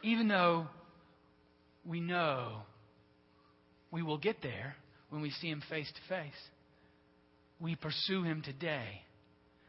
even 0.02 0.26
though 0.26 0.66
we 1.84 2.00
know 2.00 2.62
we 3.92 4.02
will 4.02 4.18
get 4.18 4.42
there 4.42 4.74
when 5.10 5.22
we 5.22 5.30
see 5.30 5.48
him 5.48 5.62
face 5.68 5.90
to 5.92 6.14
face. 6.14 6.32
We 7.60 7.76
pursue 7.76 8.24
him 8.24 8.42
today 8.42 9.02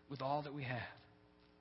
with 0.09 0.21
all 0.21 0.41
that 0.43 0.53
we 0.53 0.63
have. 0.63 0.81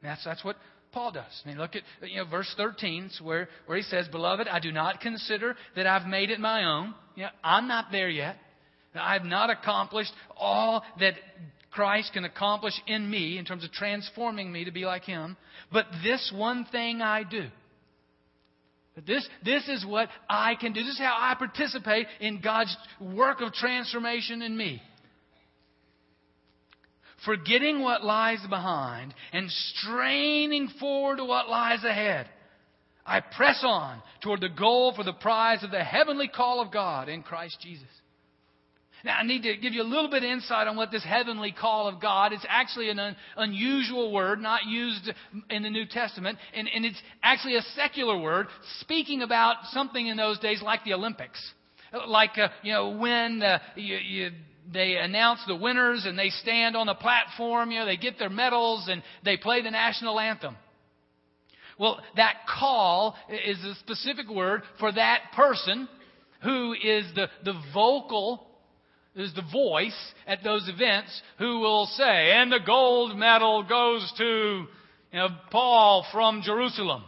That's, 0.02 0.24
that's 0.24 0.42
what 0.42 0.56
Paul 0.92 1.12
does. 1.12 1.42
Mean, 1.46 1.58
look 1.58 1.74
at 1.74 1.82
you 2.08 2.18
know 2.18 2.24
verse 2.26 2.52
13, 2.56 3.10
where 3.22 3.48
where 3.66 3.76
he 3.76 3.82
says, 3.82 4.08
"Beloved, 4.08 4.46
I 4.46 4.60
do 4.60 4.70
not 4.70 5.00
consider 5.00 5.56
that 5.74 5.86
I've 5.86 6.06
made 6.06 6.30
it 6.30 6.38
my 6.38 6.64
own. 6.64 6.94
You 7.16 7.24
know, 7.24 7.30
I'm 7.42 7.66
not 7.66 7.86
there 7.90 8.10
yet. 8.10 8.36
I 8.94 9.14
have 9.14 9.24
not 9.24 9.48
accomplished 9.48 10.12
all 10.36 10.84
that 11.00 11.14
Christ 11.70 12.12
can 12.12 12.26
accomplish 12.26 12.74
in 12.86 13.10
me 13.10 13.38
in 13.38 13.46
terms 13.46 13.64
of 13.64 13.72
transforming 13.72 14.52
me 14.52 14.66
to 14.66 14.70
be 14.70 14.84
like 14.84 15.04
Him. 15.04 15.36
But 15.72 15.86
this 16.02 16.30
one 16.34 16.66
thing 16.66 17.00
I 17.00 17.22
do." 17.24 17.48
This, 19.06 19.26
this 19.42 19.66
is 19.70 19.86
what 19.86 20.10
I 20.28 20.54
can 20.54 20.74
do. 20.74 20.82
This 20.84 20.92
is 20.92 20.98
how 20.98 21.16
I 21.18 21.34
participate 21.34 22.06
in 22.20 22.42
God's 22.42 22.76
work 23.00 23.40
of 23.40 23.54
transformation 23.54 24.42
in 24.42 24.54
me 24.54 24.82
forgetting 27.24 27.80
what 27.80 28.04
lies 28.04 28.44
behind 28.48 29.14
and 29.32 29.50
straining 29.50 30.68
forward 30.80 31.16
to 31.16 31.24
what 31.24 31.48
lies 31.48 31.84
ahead. 31.84 32.28
I 33.04 33.20
press 33.20 33.62
on 33.64 34.00
toward 34.22 34.40
the 34.40 34.48
goal 34.48 34.94
for 34.94 35.02
the 35.02 35.12
prize 35.12 35.64
of 35.64 35.70
the 35.70 35.82
heavenly 35.82 36.28
call 36.28 36.60
of 36.60 36.72
God 36.72 37.08
in 37.08 37.22
Christ 37.22 37.58
Jesus. 37.60 37.86
Now, 39.04 39.16
I 39.16 39.24
need 39.24 39.42
to 39.42 39.56
give 39.56 39.72
you 39.72 39.82
a 39.82 39.84
little 39.84 40.08
bit 40.08 40.22
of 40.22 40.30
insight 40.30 40.68
on 40.68 40.76
what 40.76 40.92
this 40.92 41.04
heavenly 41.04 41.50
call 41.50 41.88
of 41.88 42.00
God. 42.00 42.32
It's 42.32 42.46
actually 42.48 42.88
an 42.88 43.00
un- 43.00 43.16
unusual 43.36 44.12
word, 44.12 44.40
not 44.40 44.64
used 44.66 45.10
in 45.50 45.64
the 45.64 45.70
New 45.70 45.86
Testament, 45.86 46.38
and, 46.54 46.68
and 46.72 46.84
it's 46.84 47.00
actually 47.22 47.56
a 47.56 47.62
secular 47.74 48.16
word, 48.16 48.46
speaking 48.80 49.22
about 49.22 49.56
something 49.72 50.06
in 50.06 50.16
those 50.16 50.38
days 50.38 50.62
like 50.62 50.84
the 50.84 50.94
Olympics, 50.94 51.40
like 52.06 52.38
uh, 52.38 52.48
you 52.62 52.72
know 52.72 52.90
when 52.90 53.42
uh, 53.42 53.58
you, 53.74 53.96
you 53.96 54.30
they 54.70 54.96
announce 54.96 55.40
the 55.46 55.56
winners 55.56 56.04
and 56.06 56.18
they 56.18 56.30
stand 56.30 56.76
on 56.76 56.86
the 56.86 56.94
platform, 56.94 57.70
you 57.70 57.80
know, 57.80 57.86
they 57.86 57.96
get 57.96 58.18
their 58.18 58.30
medals 58.30 58.88
and 58.88 59.02
they 59.24 59.36
play 59.36 59.62
the 59.62 59.70
national 59.70 60.20
anthem. 60.20 60.56
Well, 61.78 62.00
that 62.16 62.34
call 62.46 63.16
is 63.28 63.58
a 63.64 63.74
specific 63.76 64.28
word 64.28 64.62
for 64.78 64.92
that 64.92 65.32
person 65.34 65.88
who 66.42 66.74
is 66.74 67.06
the, 67.14 67.28
the 67.44 67.60
vocal, 67.72 68.46
is 69.16 69.32
the 69.34 69.44
voice 69.52 69.96
at 70.26 70.44
those 70.44 70.68
events 70.68 71.10
who 71.38 71.60
will 71.60 71.86
say, 71.86 72.32
and 72.32 72.52
the 72.52 72.60
gold 72.64 73.16
medal 73.16 73.64
goes 73.64 74.12
to 74.18 74.24
you 74.24 75.18
know, 75.18 75.28
Paul 75.50 76.06
from 76.12 76.42
Jerusalem. 76.42 77.04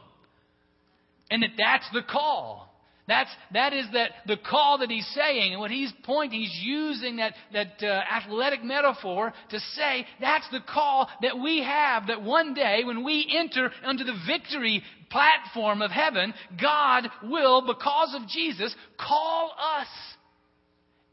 And 1.31 1.43
that 1.43 1.51
that's 1.57 1.89
the 1.93 2.03
call. 2.03 2.64
That's, 3.07 3.31
that 3.53 3.75
is 3.75 3.85
that 3.93 4.13
the 4.27 4.39
call 4.39 4.79
that 4.79 4.91
he's 4.91 5.07
saying, 5.15 5.53
and 5.53 5.61
what 5.61 5.71
he's 5.71 5.93
pointing, 6.05 6.41
he's 6.41 6.61
using 6.63 7.17
that, 7.17 7.35
that 7.53 7.83
uh, 7.83 7.87
athletic 7.87 8.65
metaphor 8.65 9.35
to 9.51 9.61
say 9.61 10.07
that's 10.21 10.49
the 10.51 10.61
call 10.67 11.09
that 11.21 11.39
we 11.39 11.63
have 11.63 12.07
that 12.07 12.23
one 12.23 12.55
day 12.55 12.83
when 12.85 13.05
we 13.05 13.31
enter 13.39 13.71
under 13.85 14.05
the 14.05 14.19
victory 14.27 14.83
platform 15.11 15.83
of 15.83 15.91
heaven, 15.91 16.33
God 16.61 17.09
will, 17.23 17.67
because 17.67 18.17
of 18.19 18.27
Jesus, 18.27 18.75
call 18.99 19.55
us 19.79 19.89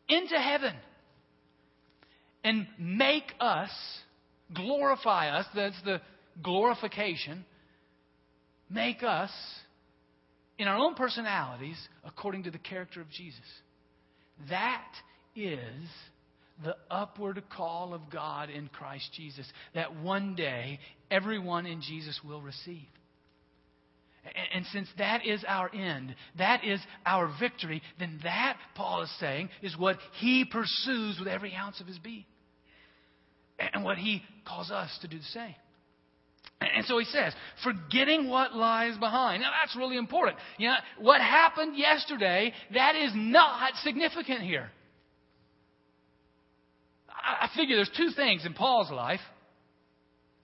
into 0.07 0.38
heaven 0.38 0.74
and 2.45 2.67
make 2.79 3.33
us, 3.41 3.69
glorify 4.55 5.29
us, 5.29 5.45
that's 5.53 5.81
the 5.83 6.00
glorification, 6.41 7.43
make 8.69 9.03
us 9.03 9.29
in 10.62 10.68
our 10.68 10.77
own 10.77 10.94
personalities 10.94 11.75
according 12.06 12.44
to 12.44 12.51
the 12.51 12.60
character 12.60 13.01
of 13.01 13.10
Jesus. 13.10 13.39
That 14.51 14.91
is 15.36 15.89
the 16.63 16.75
upward 16.91 17.41
call 17.50 17.96
of 17.96 18.01
God 18.12 18.51
in 18.51 18.68
Christ 18.68 19.10
Jesus 19.15 19.51
that 19.74 19.96
one 20.03 20.36
day 20.36 20.80
everyone 21.10 21.65
in 21.65 21.82
Jesus 21.82 22.20
will 22.24 22.44
receive. 22.44 22.86
And 24.53 24.63
since 24.68 24.88
that 25.00 25.25
is 25.25 25.44
our 25.48 25.74
end, 25.74 26.13
that 26.38 26.63
is 26.63 26.80
our 27.08 27.34
victory, 27.39 27.82
then 27.98 28.20
that, 28.24 28.58
Paul 28.75 29.01
is 29.01 29.12
saying, 29.20 29.50
is 29.63 29.75
what 29.75 29.98
he 30.20 30.46
pursues 30.46 31.18
with 31.18 31.27
every 31.27 31.56
ounce 31.56 31.82
of 31.82 31.88
his 31.88 31.98
being. 31.98 32.25
And 33.58 33.84
what 33.84 33.98
he 33.98 34.22
calls 34.48 34.70
us 34.70 34.96
to 35.01 35.08
do 35.08 35.18
the 35.18 35.24
same. 35.24 35.56
And 36.62 36.86
so 36.86 37.00
he 37.00 37.06
says, 37.06 37.34
forgetting 37.63 38.30
what 38.30 38.56
lies 38.56 38.96
behind. 38.98 39.41
Now 39.41 39.50
that's 39.62 39.75
really 39.75 39.98
important. 39.98 40.38
You 40.58 40.70
know, 40.70 40.75
what 41.00 41.20
happened 41.20 41.75
yesterday, 41.75 42.53
that 42.74 42.96
is 42.96 43.12
not 43.15 43.74
significant 43.84 44.41
here. 44.41 44.70
I 47.10 47.50
figure 47.56 47.75
there's 47.75 47.91
two 47.96 48.12
things 48.15 48.46
in 48.46 48.53
Paul's 48.53 48.91
life 48.91 49.20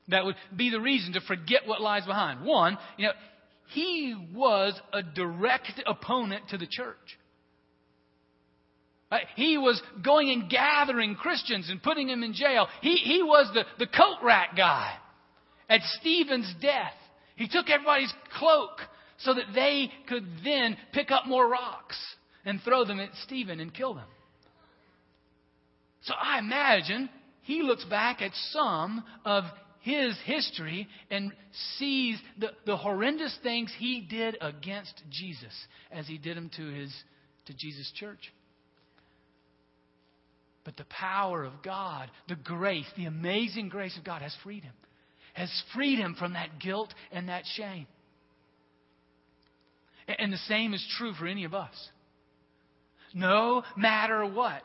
that 0.09 0.25
would 0.25 0.35
be 0.55 0.69
the 0.69 0.79
reason 0.79 1.13
to 1.13 1.21
forget 1.21 1.67
what 1.67 1.81
lies 1.81 2.05
behind. 2.05 2.43
One, 2.43 2.77
you 2.97 3.07
know, 3.07 3.13
he 3.69 4.15
was 4.33 4.79
a 4.93 5.03
direct 5.03 5.81
opponent 5.85 6.49
to 6.49 6.57
the 6.57 6.67
church. 6.67 6.95
He 9.35 9.57
was 9.57 9.81
going 10.03 10.31
and 10.31 10.49
gathering 10.49 11.15
Christians 11.15 11.69
and 11.69 11.81
putting 11.81 12.07
them 12.07 12.23
in 12.23 12.33
jail. 12.33 12.67
He, 12.81 12.95
he 12.95 13.23
was 13.23 13.49
the, 13.53 13.63
the 13.79 13.87
coat 13.87 14.17
rack 14.23 14.55
guy 14.55 14.97
at 15.69 15.81
Stephen's 15.99 16.53
death. 16.61 16.93
He 17.35 17.47
took 17.47 17.69
everybody's 17.69 18.13
cloak 18.37 18.79
so 19.19 19.33
that 19.33 19.53
they 19.53 19.91
could 20.07 20.25
then 20.43 20.77
pick 20.93 21.11
up 21.11 21.27
more 21.27 21.47
rocks 21.47 21.97
and 22.45 22.61
throw 22.61 22.85
them 22.85 22.99
at 22.99 23.09
Stephen 23.23 23.59
and 23.59 23.73
kill 23.73 23.93
them. 23.93 24.07
So 26.01 26.13
I 26.19 26.39
imagine 26.39 27.09
he 27.41 27.61
looks 27.61 27.83
back 27.85 28.21
at 28.21 28.31
some 28.51 29.03
of 29.25 29.43
his 29.81 30.17
history 30.25 30.87
and 31.09 31.31
sees 31.77 32.17
the, 32.39 32.51
the 32.65 32.77
horrendous 32.77 33.37
things 33.43 33.73
he 33.77 34.01
did 34.01 34.37
against 34.41 35.01
Jesus 35.09 35.53
as 35.91 36.07
he 36.07 36.17
did 36.17 36.37
them 36.37 36.49
to 36.57 36.67
his 36.67 36.93
to 37.45 37.53
Jesus' 37.53 37.91
church. 37.95 38.33
But 40.63 40.75
the 40.75 40.85
power 40.85 41.45
of 41.45 41.53
God, 41.63 42.11
the 42.27 42.35
grace, 42.35 42.85
the 42.97 43.05
amazing 43.05 43.69
grace 43.69 43.97
of 43.97 44.03
God 44.03 44.21
has 44.21 44.35
freed 44.43 44.63
him 44.63 44.73
has 45.37 45.51
freed 45.75 45.99
him 45.99 46.15
from 46.17 46.33
that 46.33 46.59
guilt 46.59 46.91
and 47.11 47.29
that 47.29 47.43
shame. 47.55 47.85
And 50.07 50.33
the 50.33 50.37
same 50.37 50.73
is 50.73 50.83
true 50.97 51.13
for 51.13 51.27
any 51.27 51.43
of 51.43 51.53
us. 51.53 51.75
No 53.13 53.61
matter 53.75 54.25
what, 54.25 54.63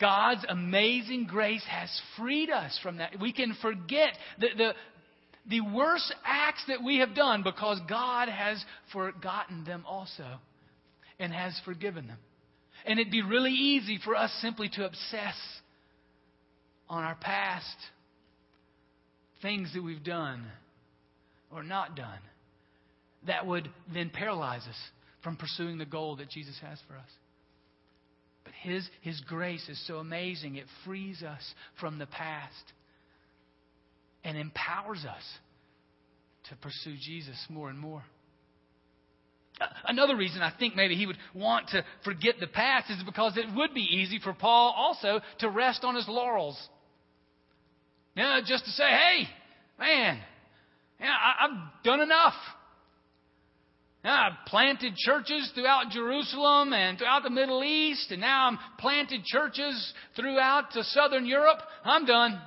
God's 0.00 0.44
amazing 0.48 1.26
grace 1.26 1.64
has 1.68 1.90
freed 2.16 2.48
us 2.48 2.78
from 2.82 2.96
that. 2.96 3.20
We 3.20 3.32
can 3.32 3.54
forget 3.60 4.16
the, 4.38 4.48
the, 4.56 4.74
the 5.46 5.60
worst 5.60 6.14
acts 6.24 6.64
that 6.68 6.82
we 6.82 7.00
have 7.00 7.14
done 7.14 7.42
because 7.42 7.78
God 7.88 8.30
has 8.30 8.64
forgotten 8.90 9.64
them 9.64 9.84
also 9.86 10.26
and 11.18 11.30
has 11.30 11.60
forgiven 11.66 12.06
them. 12.06 12.18
And 12.86 12.98
it'd 12.98 13.12
be 13.12 13.22
really 13.22 13.52
easy 13.52 13.98
for 14.02 14.16
us 14.16 14.32
simply 14.40 14.70
to 14.70 14.86
obsess 14.86 15.36
on 16.88 17.04
our 17.04 17.16
past, 17.16 17.76
things 19.42 19.72
that 19.74 19.82
we've 19.82 20.04
done 20.04 20.46
or 21.52 21.62
not 21.62 21.96
done, 21.96 22.18
that 23.26 23.46
would 23.46 23.68
then 23.92 24.10
paralyze 24.10 24.62
us 24.68 24.76
from 25.22 25.36
pursuing 25.36 25.78
the 25.78 25.84
goal 25.84 26.16
that 26.16 26.30
Jesus 26.30 26.56
has 26.62 26.78
for 26.88 26.94
us. 26.94 27.10
But 28.44 28.52
His, 28.62 28.88
His 29.02 29.20
grace 29.20 29.68
is 29.68 29.82
so 29.86 29.96
amazing, 29.96 30.56
it 30.56 30.66
frees 30.84 31.22
us 31.22 31.42
from 31.78 31.98
the 31.98 32.06
past 32.06 32.72
and 34.24 34.36
empowers 34.36 35.04
us 35.04 35.22
to 36.48 36.56
pursue 36.56 36.96
Jesus 37.00 37.36
more 37.48 37.68
and 37.68 37.78
more. 37.78 38.02
Uh, 39.60 39.66
another 39.86 40.16
reason 40.16 40.40
I 40.40 40.52
think 40.58 40.74
maybe 40.74 40.94
he 40.94 41.06
would 41.06 41.18
want 41.34 41.68
to 41.68 41.84
forget 42.04 42.36
the 42.40 42.46
past 42.46 42.90
is 42.90 43.02
because 43.04 43.36
it 43.36 43.46
would 43.54 43.74
be 43.74 43.82
easy 43.82 44.18
for 44.18 44.32
Paul 44.32 44.74
also 44.76 45.20
to 45.40 45.50
rest 45.50 45.84
on 45.84 45.94
his 45.94 46.08
laurels. 46.08 46.58
Know, 48.16 48.40
just 48.44 48.64
to 48.64 48.70
say, 48.70 48.84
hey, 48.84 49.28
man, 49.78 50.20
yeah, 51.00 51.06
I, 51.06 51.48
have 51.48 51.84
done 51.84 52.00
enough. 52.00 52.34
Now, 54.02 54.28
I've 54.28 54.46
planted 54.46 54.96
churches 54.96 55.50
throughout 55.54 55.90
Jerusalem 55.90 56.72
and 56.72 56.98
throughout 56.98 57.22
the 57.22 57.30
Middle 57.30 57.62
East, 57.62 58.10
and 58.10 58.20
now 58.20 58.48
I'm 58.48 58.58
planted 58.78 59.24
churches 59.24 59.92
throughout 60.16 60.72
to 60.72 60.82
Southern 60.84 61.26
Europe. 61.26 61.58
I'm 61.84 62.06
done. 62.06 62.40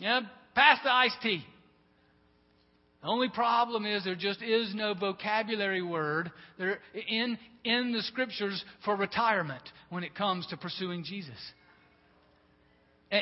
Know, 0.00 0.20
pass 0.54 0.78
the 0.82 0.92
iced 0.92 1.16
tea. 1.22 1.44
The 3.02 3.08
only 3.08 3.28
problem 3.28 3.84
is 3.84 4.02
there 4.02 4.14
just 4.14 4.42
is 4.42 4.74
no 4.74 4.94
vocabulary 4.94 5.82
word 5.82 6.32
there 6.58 6.78
in, 7.06 7.38
in 7.62 7.92
the 7.92 8.02
scriptures 8.02 8.64
for 8.84 8.96
retirement 8.96 9.62
when 9.90 10.04
it 10.04 10.14
comes 10.14 10.46
to 10.46 10.56
pursuing 10.56 11.04
Jesus. 11.04 11.38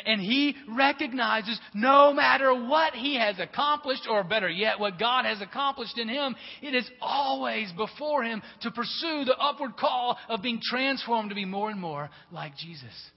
And 0.06 0.20
he 0.20 0.56
recognizes 0.74 1.60
no 1.74 2.14
matter 2.14 2.54
what 2.54 2.94
he 2.94 3.18
has 3.18 3.38
accomplished, 3.38 4.06
or 4.08 4.24
better 4.24 4.48
yet, 4.48 4.80
what 4.80 4.98
God 4.98 5.26
has 5.26 5.42
accomplished 5.42 5.98
in 5.98 6.08
him, 6.08 6.34
it 6.62 6.74
is 6.74 6.88
always 7.00 7.70
before 7.72 8.24
him 8.24 8.42
to 8.62 8.70
pursue 8.70 9.24
the 9.26 9.36
upward 9.38 9.76
call 9.76 10.16
of 10.30 10.42
being 10.42 10.60
transformed 10.62 11.28
to 11.28 11.34
be 11.34 11.44
more 11.44 11.68
and 11.68 11.78
more 11.78 12.08
like 12.30 12.56
Jesus. 12.56 13.10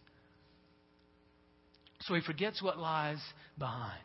So 2.01 2.13
he 2.13 2.21
forgets 2.21 2.61
what 2.61 2.77
lies 2.77 3.21
behind. 3.57 4.03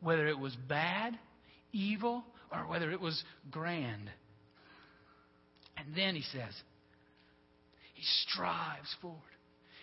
Whether 0.00 0.26
it 0.26 0.38
was 0.38 0.56
bad, 0.68 1.16
evil, 1.72 2.24
or 2.52 2.66
whether 2.66 2.90
it 2.90 3.00
was 3.00 3.22
grand. 3.52 4.10
And 5.76 5.94
then 5.94 6.16
he 6.16 6.22
says, 6.22 6.54
he 7.94 8.02
strives 8.26 8.94
forward. 9.00 9.20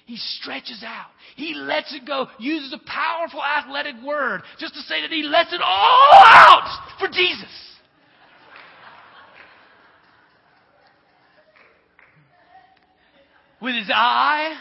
He 0.06 0.18
stretches 0.18 0.84
out. 0.86 1.08
He 1.36 1.56
lets 1.56 1.94
it 1.94 2.06
go. 2.06 2.28
Uses 2.38 2.74
a 2.74 2.90
powerful 2.90 3.44
athletic 3.44 3.96
word 4.06 4.42
just 4.60 4.76
to 4.76 4.82
say 4.82 5.02
that 5.02 5.10
he 5.10 5.24
lets 5.24 5.52
it 5.52 5.62
all 5.62 6.12
out 6.14 6.98
for 7.00 7.08
Jesus. 7.08 7.50
With 13.60 13.74
his 13.76 13.90
eye 13.92 14.56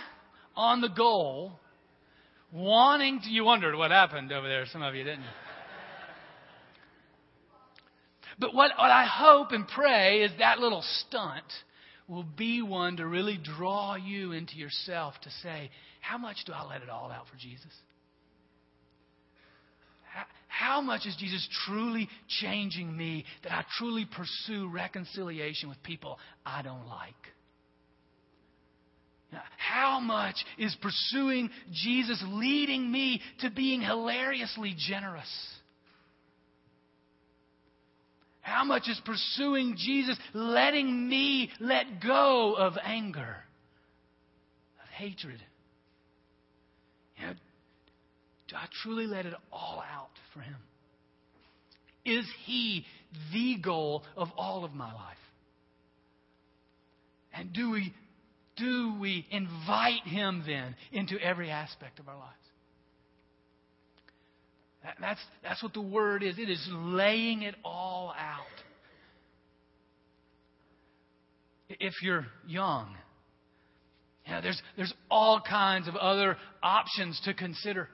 on 0.56 0.80
the 0.80 0.88
goal, 0.88 1.60
wanting 2.50 3.20
to. 3.20 3.28
You 3.28 3.44
wondered 3.44 3.76
what 3.76 3.90
happened 3.90 4.32
over 4.32 4.48
there. 4.48 4.64
Some 4.72 4.82
of 4.82 4.94
you 4.94 5.04
didn't. 5.04 5.24
But 8.38 8.54
what, 8.54 8.72
what 8.78 8.90
I 8.90 9.04
hope 9.04 9.52
and 9.52 9.68
pray 9.68 10.22
is 10.22 10.32
that 10.38 10.58
little 10.58 10.82
stunt 10.82 11.44
will 12.08 12.24
be 12.36 12.62
one 12.62 12.96
to 12.98 13.06
really 13.06 13.38
draw 13.42 13.94
you 13.94 14.32
into 14.32 14.56
yourself 14.56 15.14
to 15.22 15.30
say, 15.42 15.70
how 16.00 16.18
much 16.18 16.36
do 16.46 16.52
I 16.52 16.66
let 16.66 16.82
it 16.82 16.90
all 16.90 17.10
out 17.10 17.26
for 17.28 17.36
Jesus? 17.36 17.72
How, 20.48 20.80
much 20.80 21.06
is 21.06 21.16
Jesus 21.16 21.46
truly 21.66 22.08
changing 22.40 22.96
me 22.96 23.24
that 23.42 23.52
I 23.52 23.64
truly 23.78 24.06
pursue 24.06 24.68
reconciliation 24.68 25.68
with 25.68 25.82
people 25.82 26.18
I 26.46 26.62
don't 26.62 26.86
like? 26.86 27.14
How 29.56 29.98
much 29.98 30.36
is 30.58 30.76
pursuing 30.80 31.50
Jesus 31.72 32.22
leading 32.28 32.90
me 32.90 33.20
to 33.40 33.50
being 33.50 33.80
hilariously 33.80 34.76
generous? 34.78 35.28
How 38.44 38.62
much 38.62 38.88
is 38.88 39.00
pursuing 39.06 39.74
Jesus 39.78 40.18
letting 40.34 41.08
me 41.08 41.50
let 41.60 42.02
go 42.02 42.52
of 42.52 42.74
anger, 42.84 43.36
of 44.82 44.88
hatred? 44.92 45.42
You 47.18 47.28
know, 47.28 47.32
do 48.48 48.56
I 48.56 48.66
truly 48.82 49.06
let 49.06 49.24
it 49.24 49.32
all 49.50 49.82
out 49.90 50.10
for 50.34 50.40
Him? 50.40 50.56
Is 52.04 52.26
He 52.44 52.84
the 53.32 53.56
goal 53.62 54.02
of 54.14 54.28
all 54.36 54.66
of 54.66 54.74
my 54.74 54.92
life? 54.92 55.16
And 57.32 57.50
do 57.54 57.70
we, 57.70 57.94
do 58.58 58.94
we 59.00 59.26
invite 59.30 60.02
Him 60.04 60.44
then 60.46 60.76
into 60.92 61.18
every 61.18 61.50
aspect 61.50 61.98
of 61.98 62.10
our 62.10 62.18
lives? 62.18 62.34
That, 64.84 64.96
that's, 65.00 65.20
that's 65.42 65.62
what 65.62 65.72
the 65.72 65.80
word 65.80 66.22
is. 66.22 66.38
It 66.38 66.50
is 66.50 66.64
laying 66.70 67.42
it 67.42 67.54
all 67.64 68.14
out. 68.16 68.42
If 71.84 71.92
you're 72.02 72.26
young, 72.46 72.96
you 74.26 74.32
know, 74.32 74.40
there's, 74.40 74.62
there's 74.78 74.94
all 75.10 75.38
kinds 75.46 75.86
of 75.86 75.96
other 75.96 76.38
options 76.62 77.20
to 77.26 77.34
consider. 77.34 77.90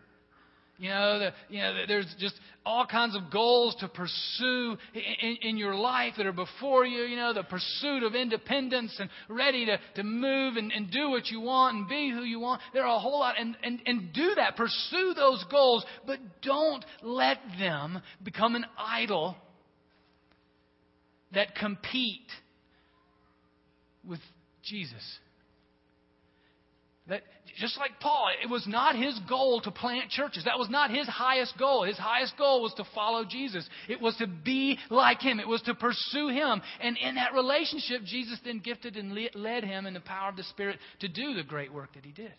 You 0.79 0.91
know, 0.91 1.19
the, 1.19 1.33
you 1.49 1.59
know, 1.59 1.75
there's 1.89 2.07
just 2.21 2.37
all 2.65 2.87
kinds 2.87 3.17
of 3.17 3.33
goals 3.33 3.75
to 3.81 3.89
pursue 3.89 4.77
in, 4.95 5.37
in, 5.43 5.57
your 5.57 5.75
life 5.75 6.15
that 6.19 6.27
are 6.27 6.33
before 6.33 6.87
you. 6.87 7.03
You 7.03 7.17
know, 7.17 7.35
the 7.35 7.43
pursuit 7.43 8.05
of 8.05 8.15
independence 8.15 8.97
and 9.01 9.11
ready 9.29 9.67
to, 9.67 9.79
to 9.97 10.05
move 10.05 10.57
and, 10.57 10.71
and 10.71 10.89
do 10.89 11.11
what 11.11 11.27
you 11.27 11.41
want 11.41 11.77
and 11.77 11.89
be 11.89 12.11
who 12.11 12.23
you 12.23 12.39
want. 12.39 12.63
There 12.73 12.85
are 12.87 12.97
a 12.97 13.01
whole 13.01 13.19
lot. 13.19 13.35
And, 13.41 13.57
and, 13.65 13.81
and 13.87 14.13
do 14.13 14.37
that. 14.37 14.57
Pursue 14.57 15.15
those 15.17 15.45
goals, 15.51 15.85
but 16.07 16.21
don't 16.43 16.85
let 17.03 17.39
them 17.59 18.01
become 18.23 18.55
an 18.55 18.67
idol 18.79 19.37
that 21.35 21.57
compete 21.57 22.31
with 24.07 24.21
Jesus. 24.63 25.03
That 27.09 27.23
just 27.59 27.77
like 27.79 27.99
Paul, 27.99 28.29
it 28.43 28.49
was 28.49 28.65
not 28.69 28.95
his 28.95 29.19
goal 29.29 29.61
to 29.63 29.71
plant 29.71 30.11
churches. 30.11 30.45
That 30.45 30.59
was 30.59 30.71
not 30.71 30.91
his 30.91 31.09
highest 31.09 31.59
goal. 31.59 31.83
His 31.83 31.99
highest 31.99 32.37
goal 32.39 32.63
was 32.63 32.73
to 32.75 32.85
follow 32.95 33.25
Jesus. 33.25 33.69
It 33.89 34.01
was 34.01 34.15
to 34.17 34.29
be 34.29 34.79
like 34.91 35.21
him. 35.21 35.41
It 35.41 35.49
was 35.49 35.63
to 35.63 35.75
pursue 35.75 36.29
him. 36.29 36.63
And 36.81 36.97
in 36.97 37.17
that 37.17 37.35
relationship, 37.35 38.03
Jesus 38.05 38.39
then 38.45 38.61
gifted 38.61 38.97
and 38.97 39.19
led 39.35 39.65
him 39.65 39.87
in 39.87 39.95
the 39.95 40.01
power 40.01 40.29
of 40.29 40.37
the 40.37 40.45
Spirit 40.45 40.79
to 41.01 41.09
do 41.09 41.35
the 41.35 41.43
great 41.43 41.73
work 41.73 41.95
that 41.95 42.05
he 42.05 42.13
did. 42.13 42.33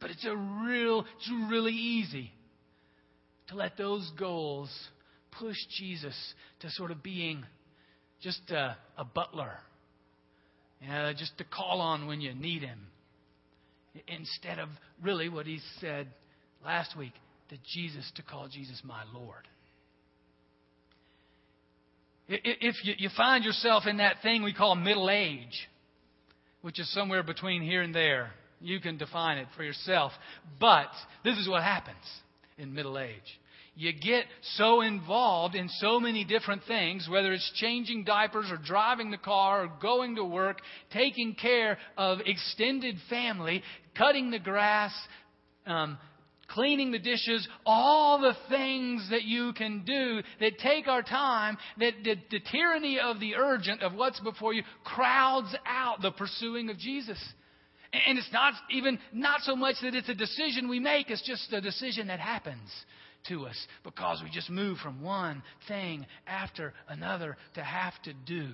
But 0.00 0.10
it's 0.10 0.24
a 0.24 0.36
real, 0.36 1.04
it's 1.16 1.30
really 1.50 1.74
easy 1.74 2.30
to 3.48 3.56
let 3.56 3.76
those 3.76 4.08
goals 4.18 4.70
push 5.32 5.56
Jesus 5.78 6.14
to 6.60 6.70
sort 6.70 6.90
of 6.90 7.02
being 7.02 7.44
just 8.22 8.50
a, 8.50 8.76
a 8.96 9.04
butler 9.04 9.52
just 11.16 11.36
to 11.38 11.44
call 11.44 11.80
on 11.80 12.06
when 12.06 12.20
you 12.20 12.34
need 12.34 12.62
Him. 12.62 12.86
Instead 14.06 14.58
of 14.58 14.68
really 15.02 15.28
what 15.28 15.46
He 15.46 15.60
said 15.80 16.08
last 16.64 16.96
week, 16.96 17.12
that 17.50 17.58
Jesus, 17.74 18.10
to 18.16 18.22
call 18.22 18.48
Jesus 18.48 18.80
my 18.84 19.02
Lord. 19.12 19.46
If 22.28 22.76
you 22.84 23.08
find 23.16 23.44
yourself 23.44 23.84
in 23.86 23.96
that 23.96 24.22
thing 24.22 24.44
we 24.44 24.54
call 24.54 24.76
middle 24.76 25.10
age, 25.10 25.68
which 26.62 26.78
is 26.78 26.92
somewhere 26.94 27.24
between 27.24 27.60
here 27.60 27.82
and 27.82 27.92
there, 27.92 28.30
you 28.60 28.78
can 28.78 28.98
define 28.98 29.38
it 29.38 29.48
for 29.56 29.64
yourself. 29.64 30.12
But 30.60 30.90
this 31.24 31.36
is 31.38 31.48
what 31.48 31.62
happens 31.64 31.96
in 32.56 32.72
middle 32.72 32.98
age 32.98 33.39
you 33.76 33.92
get 33.92 34.24
so 34.56 34.80
involved 34.80 35.54
in 35.54 35.68
so 35.68 36.00
many 36.00 36.24
different 36.24 36.62
things, 36.66 37.08
whether 37.10 37.32
it's 37.32 37.50
changing 37.56 38.04
diapers 38.04 38.46
or 38.50 38.58
driving 38.58 39.10
the 39.10 39.18
car 39.18 39.64
or 39.64 39.72
going 39.80 40.16
to 40.16 40.24
work, 40.24 40.58
taking 40.92 41.34
care 41.34 41.78
of 41.96 42.18
extended 42.26 42.96
family, 43.08 43.62
cutting 43.96 44.30
the 44.30 44.38
grass, 44.38 44.92
um, 45.66 45.96
cleaning 46.48 46.90
the 46.90 46.98
dishes, 46.98 47.46
all 47.64 48.20
the 48.20 48.36
things 48.48 49.06
that 49.10 49.22
you 49.22 49.52
can 49.52 49.84
do 49.84 50.20
that 50.40 50.58
take 50.58 50.88
our 50.88 51.02
time, 51.02 51.56
that 51.78 51.94
the, 52.02 52.16
the 52.30 52.40
tyranny 52.50 52.98
of 52.98 53.20
the 53.20 53.36
urgent, 53.36 53.82
of 53.82 53.94
what's 53.94 54.20
before 54.20 54.52
you, 54.52 54.62
crowds 54.84 55.54
out 55.64 56.02
the 56.02 56.10
pursuing 56.10 56.68
of 56.70 56.78
Jesus. 56.78 57.18
And 57.92 58.18
it's 58.18 58.32
not 58.32 58.52
even, 58.70 58.98
not 59.12 59.40
so 59.42 59.56
much 59.56 59.76
that 59.82 59.94
it's 59.94 60.08
a 60.08 60.14
decision 60.14 60.68
we 60.68 60.80
make, 60.80 61.10
it's 61.10 61.26
just 61.26 61.52
a 61.52 61.60
decision 61.60 62.08
that 62.08 62.20
happens 62.20 62.68
to 63.28 63.46
us 63.46 63.56
because 63.84 64.22
we 64.22 64.30
just 64.30 64.50
move 64.50 64.78
from 64.78 65.02
one 65.02 65.42
thing 65.68 66.06
after 66.26 66.72
another 66.88 67.36
to 67.54 67.62
have 67.62 67.94
to 68.04 68.12
do. 68.26 68.48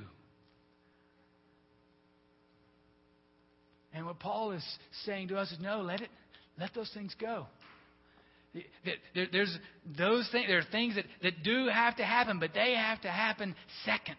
And 3.94 4.04
what 4.04 4.18
Paul 4.18 4.52
is 4.52 4.64
saying 5.04 5.28
to 5.28 5.36
us 5.36 5.50
is 5.52 5.58
no, 5.60 5.80
let 5.80 6.00
it 6.00 6.10
let 6.58 6.74
those 6.74 6.90
things 6.92 7.14
go. 7.20 7.46
There's 9.14 9.58
those 9.98 10.28
things, 10.32 10.46
there 10.48 10.58
are 10.58 10.72
things 10.72 10.94
that, 10.94 11.04
that 11.22 11.42
do 11.42 11.68
have 11.70 11.96
to 11.96 12.04
happen, 12.04 12.38
but 12.38 12.52
they 12.54 12.74
have 12.74 13.00
to 13.02 13.10
happen 13.10 13.54
second 13.84 14.16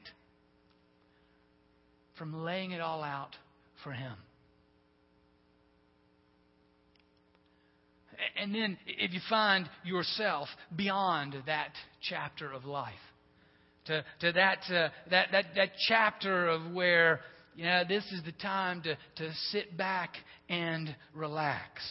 from 2.18 2.44
laying 2.44 2.72
it 2.72 2.82
all 2.82 3.04
out 3.04 3.36
for 3.84 3.92
Him. 3.92 4.14
And 8.40 8.54
then, 8.54 8.78
if 8.86 9.14
you 9.14 9.20
find 9.30 9.68
yourself 9.84 10.48
beyond 10.76 11.36
that 11.46 11.72
chapter 12.02 12.52
of 12.52 12.66
life, 12.66 12.94
to, 13.86 14.04
to 14.22 14.32
that, 14.34 14.60
uh, 14.70 14.90
that, 15.10 15.30
that, 15.32 15.46
that 15.56 15.70
chapter 15.88 16.48
of 16.48 16.74
where, 16.74 17.22
you 17.56 17.66
know, 17.66 17.84
this 17.88 18.04
is 18.12 18.22
the 18.26 18.34
time 18.34 18.82
to, 18.84 18.96
to 18.96 19.34
sit 19.52 19.78
back 19.78 20.14
and 20.50 20.96
relax. 21.14 21.82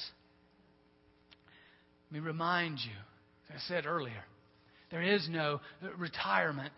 Let 2.11 2.21
me 2.21 2.27
remind 2.27 2.79
you, 2.79 2.93
as 3.55 3.63
I 3.65 3.69
said 3.69 3.87
earlier, 3.87 4.25
there 4.91 5.03
is 5.03 5.29
no 5.31 5.61
retirement 5.97 6.73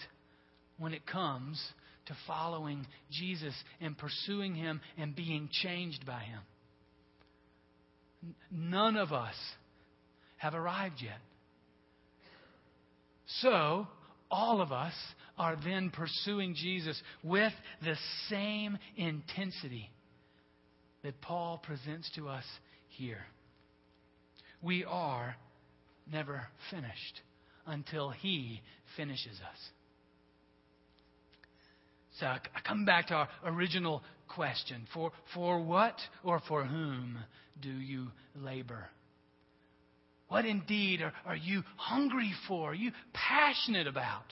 when 0.79 0.95
it 0.95 1.07
comes 1.07 1.63
to 2.07 2.17
following 2.27 2.87
Jesus 3.11 3.55
and 3.81 3.99
pursuing 3.99 4.55
Him 4.55 4.81
and 4.97 5.15
being 5.15 5.51
changed 5.53 6.07
by 6.07 6.21
Him. 6.21 6.41
None 8.51 8.97
of 8.97 9.13
us 9.13 9.35
have 10.37 10.55
arrived 10.55 10.97
yet. 11.03 11.19
So, 13.41 13.87
all 14.31 14.61
of 14.61 14.73
us 14.73 14.95
are 15.39 15.57
then 15.65 15.91
pursuing 15.91 16.55
Jesus 16.55 17.01
with 17.23 17.53
the 17.83 17.97
same 18.29 18.79
intensity 18.97 19.91
that 21.03 21.21
Paul 21.21 21.59
presents 21.63 22.11
to 22.17 22.29
us 22.29 22.45
here. 22.89 23.25
We 24.63 24.85
are 24.85 25.37
never 26.11 26.47
finished 26.71 27.21
until 27.67 28.11
He 28.11 28.61
finishes 28.97 29.39
us. 29.41 29.59
So 32.19 32.27
I 32.27 32.41
come 32.67 32.85
back 32.85 33.09
to 33.09 33.15
our 33.15 33.29
original 33.47 34.03
question 34.29 34.87
for, 34.93 35.13
for 35.35 35.61
what 35.61 35.97
or 36.23 36.41
for 36.47 36.65
whom 36.65 37.19
do 37.61 37.71
you 37.71 38.09
labor? 38.37 38.87
What 40.29 40.45
indeed 40.45 41.01
are, 41.03 41.13
are 41.27 41.37
you 41.37 41.63
hungry 41.77 42.33
for? 42.47 42.71
Are 42.71 42.75
you 42.75 42.93
passionate 43.13 43.87
about? 43.87 44.25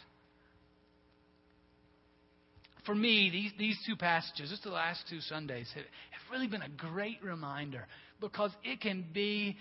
For 2.85 2.95
me, 2.95 3.31
these, 3.31 3.53
these 3.59 3.79
two 3.87 3.97
passages, 3.97 4.51
just 4.51 4.63
the 4.63 4.71
last 4.71 5.01
two 5.11 5.21
Sundays, 5.21 5.69
have, 5.75 5.85
have 5.85 6.33
really 6.33 6.47
been 6.47 6.63
a 6.63 6.69
great 6.69 7.23
reminder 7.23 7.87
because 8.21 8.53
it 8.63 8.81
can 8.81 9.05
be 9.13 9.57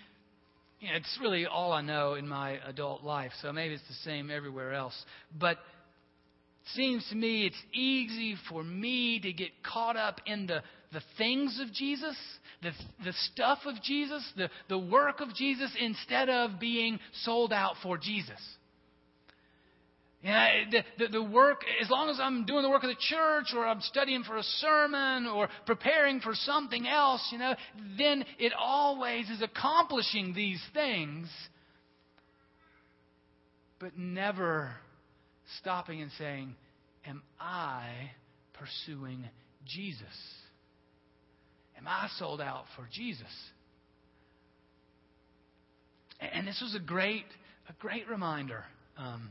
you 0.80 0.88
know, 0.88 0.96
it's 0.96 1.18
really 1.20 1.46
all 1.46 1.72
I 1.72 1.80
know 1.80 2.14
in 2.14 2.28
my 2.28 2.58
adult 2.66 3.02
life, 3.02 3.32
so 3.40 3.52
maybe 3.52 3.74
it's 3.74 3.88
the 3.88 4.10
same 4.10 4.30
everywhere 4.30 4.74
else. 4.74 4.94
But 5.38 5.58
seems 6.74 7.06
to 7.10 7.16
me 7.16 7.46
it's 7.46 7.62
easy 7.72 8.36
for 8.48 8.62
me 8.62 9.20
to 9.20 9.32
get 9.32 9.50
caught 9.62 9.96
up 9.96 10.20
in 10.26 10.46
the, 10.46 10.62
the 10.92 11.02
things 11.18 11.60
of 11.60 11.72
Jesus, 11.72 12.16
the, 12.62 12.72
the 13.04 13.12
stuff 13.32 13.58
of 13.66 13.82
Jesus, 13.82 14.22
the, 14.36 14.50
the 14.68 14.78
work 14.78 15.20
of 15.20 15.34
Jesus, 15.34 15.70
instead 15.80 16.28
of 16.28 16.58
being 16.58 16.98
sold 17.22 17.52
out 17.52 17.74
for 17.82 17.98
Jesus. 17.98 18.40
Know, 20.24 20.48
the, 20.72 20.82
the, 20.98 21.08
the, 21.12 21.22
work, 21.22 21.62
as 21.80 21.88
long 21.88 22.08
as 22.08 22.18
I'm 22.20 22.46
doing 22.46 22.62
the 22.62 22.68
work 22.68 22.82
of 22.82 22.88
the 22.88 22.96
church 22.98 23.52
or 23.54 23.64
I'm 23.64 23.80
studying 23.80 24.24
for 24.24 24.36
a 24.36 24.42
sermon 24.42 25.26
or 25.26 25.48
preparing 25.66 26.18
for 26.20 26.34
something 26.34 26.84
else, 26.88 27.28
you 27.30 27.38
know, 27.38 27.54
then 27.96 28.24
it 28.38 28.52
always 28.58 29.28
is 29.30 29.40
accomplishing 29.40 30.34
these 30.34 30.60
things, 30.74 31.28
but 33.78 33.96
never 33.96 34.74
stopping 35.60 36.02
and 36.02 36.10
saying, 36.18 36.54
Am 37.06 37.22
I 37.40 37.88
pursuing 38.54 39.24
Jesus? 39.64 40.06
Am 41.78 41.86
I 41.86 42.08
sold 42.18 42.40
out 42.40 42.64
for 42.74 42.88
Jesus? 42.92 43.26
And 46.20 46.48
this 46.48 46.60
was 46.62 46.74
a 46.74 46.84
great, 46.84 47.26
a 47.68 47.72
great 47.80 48.08
reminder. 48.08 48.64
Um, 48.96 49.30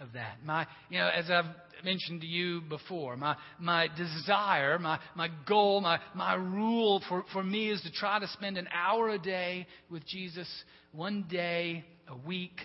of 0.00 0.12
that. 0.14 0.38
My, 0.44 0.66
you 0.88 0.98
know, 0.98 1.08
as 1.08 1.30
I've 1.30 1.44
mentioned 1.84 2.22
to 2.22 2.26
you 2.26 2.62
before, 2.62 3.16
my, 3.16 3.36
my 3.58 3.88
desire, 3.96 4.78
my, 4.78 4.98
my 5.14 5.28
goal, 5.46 5.80
my, 5.80 5.98
my 6.14 6.34
rule 6.34 7.02
for, 7.08 7.24
for 7.32 7.44
me 7.44 7.70
is 7.70 7.80
to 7.82 7.92
try 7.92 8.18
to 8.18 8.26
spend 8.28 8.56
an 8.56 8.66
hour 8.72 9.10
a 9.10 9.18
day 9.18 9.66
with 9.90 10.06
Jesus, 10.06 10.48
one 10.92 11.26
day 11.30 11.84
a 12.08 12.16
week, 12.26 12.60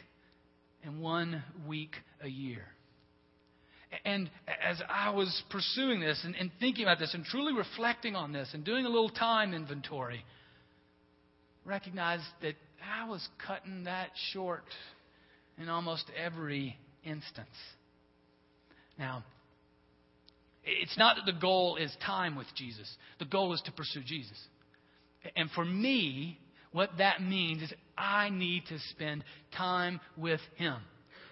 and 0.84 1.02
one 1.02 1.44
week 1.68 1.96
a 2.22 2.28
year. 2.28 2.64
And 4.04 4.30
as 4.64 4.82
I 4.90 5.12
was 5.12 5.44
pursuing 5.50 6.00
this 6.00 6.20
and, 6.24 6.36
and 6.36 6.52
thinking 6.60 6.84
about 6.84 7.00
this 7.00 7.14
and 7.14 7.24
truly 7.24 7.54
reflecting 7.54 8.16
on 8.16 8.34
this 8.34 8.50
and 8.54 8.64
doing 8.64 8.86
a 8.86 8.90
little 8.90 9.10
time 9.10 9.54
inventory, 9.54 10.26
recognized 11.64 12.24
that 12.42 12.56
I 12.84 13.08
was 13.08 13.26
cutting 13.46 13.86
that 13.86 14.10
short 14.34 14.66
in 15.58 15.70
almost 15.70 16.06
every 16.18 16.78
instance. 17.04 17.48
Now, 18.98 19.24
it's 20.64 20.98
not 20.98 21.18
that 21.18 21.32
the 21.32 21.40
goal 21.40 21.78
is 21.78 21.96
time 22.06 22.36
with 22.36 22.48
Jesus, 22.56 22.90
the 23.20 23.26
goal 23.26 23.54
is 23.54 23.62
to 23.66 23.72
pursue 23.72 24.02
Jesus. 24.06 24.38
And 25.36 25.50
for 25.52 25.66
me, 25.66 26.40
what 26.72 26.92
that 26.98 27.22
means 27.22 27.64
is 27.64 27.74
I 27.98 28.30
need 28.30 28.64
to 28.68 28.78
spend 28.92 29.24
time 29.56 30.00
with 30.18 30.42
Him. 30.56 30.76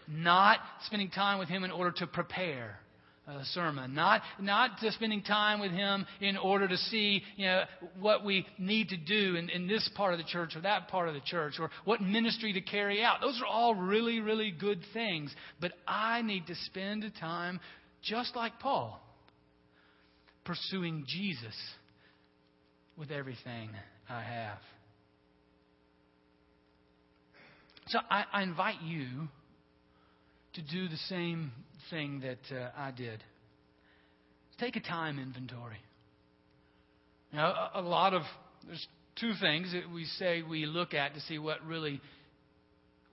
Not 0.07 0.59
spending 0.85 1.09
time 1.09 1.39
with 1.39 1.49
Him 1.49 1.63
in 1.63 1.71
order 1.71 1.91
to 1.97 2.07
prepare 2.07 2.79
a 3.25 3.45
sermon. 3.45 3.95
Not, 3.95 4.21
not 4.39 4.79
just 4.81 4.97
spending 4.97 5.23
time 5.23 5.61
with 5.61 5.71
Him 5.71 6.05
in 6.19 6.35
order 6.35 6.67
to 6.67 6.77
see 6.77 7.23
you 7.37 7.45
know, 7.45 7.63
what 7.99 8.25
we 8.25 8.45
need 8.57 8.89
to 8.89 8.97
do 8.97 9.35
in, 9.35 9.49
in 9.49 9.67
this 9.67 9.89
part 9.95 10.13
of 10.13 10.19
the 10.19 10.25
church 10.25 10.55
or 10.55 10.61
that 10.61 10.89
part 10.89 11.07
of 11.07 11.13
the 11.13 11.21
church 11.21 11.53
or 11.59 11.69
what 11.85 12.01
ministry 12.01 12.53
to 12.53 12.61
carry 12.61 13.01
out. 13.01 13.21
Those 13.21 13.39
are 13.41 13.47
all 13.47 13.75
really, 13.75 14.19
really 14.19 14.51
good 14.51 14.79
things. 14.93 15.33
But 15.61 15.71
I 15.87 16.21
need 16.21 16.47
to 16.47 16.55
spend 16.65 17.09
time, 17.19 17.59
just 18.01 18.35
like 18.35 18.59
Paul, 18.59 19.01
pursuing 20.43 21.05
Jesus 21.07 21.55
with 22.97 23.09
everything 23.09 23.69
I 24.09 24.21
have. 24.21 24.57
So 27.87 27.99
I, 28.09 28.25
I 28.31 28.43
invite 28.43 28.81
you 28.81 29.27
to 30.53 30.61
do 30.61 30.87
the 30.87 30.97
same 31.09 31.51
thing 31.89 32.21
that 32.21 32.55
uh, 32.55 32.69
I 32.77 32.91
did. 32.91 33.23
Take 34.59 34.75
a 34.75 34.79
time 34.79 35.19
inventory. 35.19 35.77
Now, 37.31 37.71
a, 37.73 37.79
a 37.79 37.81
lot 37.81 38.13
of, 38.13 38.21
there's 38.67 38.87
two 39.19 39.33
things 39.41 39.71
that 39.73 39.91
we 39.91 40.05
say 40.05 40.43
we 40.43 40.65
look 40.65 40.93
at 40.93 41.15
to 41.15 41.21
see 41.21 41.39
what 41.39 41.65
really 41.65 41.99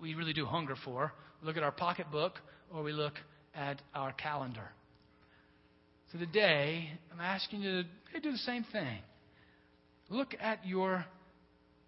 we 0.00 0.14
really 0.14 0.32
do 0.32 0.44
hunger 0.46 0.74
for. 0.84 1.12
We 1.40 1.46
look 1.46 1.56
at 1.56 1.62
our 1.62 1.72
pocketbook 1.72 2.34
or 2.72 2.82
we 2.82 2.92
look 2.92 3.14
at 3.54 3.80
our 3.94 4.12
calendar. 4.12 4.68
So 6.12 6.18
today, 6.18 6.90
I'm 7.12 7.20
asking 7.20 7.62
you 7.62 7.82
to 8.12 8.20
do 8.20 8.32
the 8.32 8.38
same 8.38 8.64
thing. 8.72 8.98
Look 10.08 10.34
at 10.40 10.66
your 10.66 11.04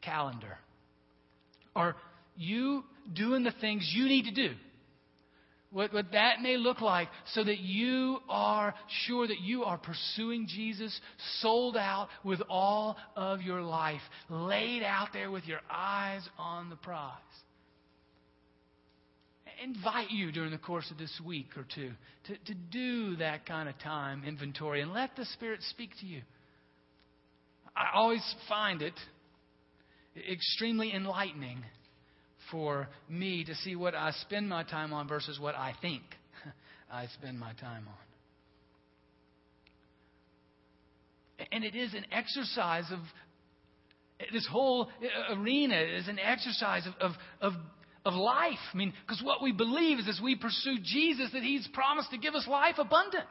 calendar. 0.01 0.59
Are 1.75 1.97
you 2.37 2.85
doing 3.13 3.43
the 3.43 3.53
things 3.61 3.91
you 3.95 4.07
need 4.07 4.25
to 4.27 4.31
do? 4.49 4.55
What, 5.73 5.93
what 5.93 6.13
that 6.13 6.41
may 6.41 6.57
look 6.57 6.81
like, 6.81 7.09
so 7.33 7.43
that 7.43 7.59
you 7.59 8.19
are 8.29 8.75
sure 9.07 9.27
that 9.27 9.41
you 9.41 9.65
are 9.65 9.79
pursuing 9.79 10.47
Jesus, 10.47 10.99
sold 11.41 11.77
out 11.77 12.09
with 12.23 12.41
all 12.49 12.97
of 13.17 13.43
your 13.43 13.63
life, 13.63 14.03
laid 14.29 14.83
out 14.83 15.09
there 15.13 15.31
with 15.31 15.45
your 15.45 15.61
eyes 15.71 16.23
on 16.39 16.71
the 16.71 16.77
prize. 16.77 17.19
Invite 19.63 20.11
you 20.11 20.33
during 20.33 20.51
the 20.51 20.59
course 20.59 20.91
of 20.91 20.99
this 20.99 21.21
week 21.25 21.51
or 21.57 21.65
two 21.73 21.93
to, 22.27 22.37
to 22.53 22.55
do 22.73 23.17
that 23.17 23.47
kind 23.47 23.69
of 23.69 23.79
time 23.79 24.25
inventory 24.27 24.81
and 24.81 24.93
let 24.93 25.15
the 25.15 25.25
Spirit 25.27 25.61
speak 25.71 25.91
to 26.01 26.07
you. 26.07 26.23
I 27.77 27.91
always 27.95 28.35
find 28.49 28.83
it 28.83 28.95
extremely 30.31 30.93
enlightening 30.93 31.63
for 32.53 32.87
me 33.09 33.45
to 33.45 33.55
see 33.57 33.75
what 33.75 33.97
I 33.97 34.13
spend 34.21 34.49
my 34.49 34.63
time 34.63 34.93
on 34.93 35.09
versus 35.09 35.41
what 35.41 35.57
I 35.57 35.75
think 35.83 36.03
I 36.93 37.07
spend 37.19 37.41
my 37.41 37.53
time 37.55 37.89
on. 37.89 37.95
And 41.51 41.65
it 41.65 41.75
is 41.75 41.95
an 41.95 42.07
exercise 42.13 42.85
of 42.93 43.01
this 44.33 44.47
whole 44.49 44.89
arena 45.33 45.77
is 45.77 46.07
an 46.07 46.19
exercise 46.19 46.87
of, 46.87 46.95
of, 47.01 47.13
of, 47.41 47.53
of 48.05 48.15
life. 48.15 48.59
I 48.73 48.77
mean, 48.77 48.93
because 49.07 49.23
what 49.23 49.43
we 49.43 49.51
believe 49.53 49.99
is 49.99 50.09
as 50.09 50.21
we 50.23 50.37
pursue 50.37 50.77
Jesus, 50.83 51.31
that 51.33 51.43
He's 51.43 51.67
promised 51.73 52.11
to 52.11 52.19
give 52.19 52.35
us 52.35 52.47
life 52.47 52.77
abundant. 52.79 53.27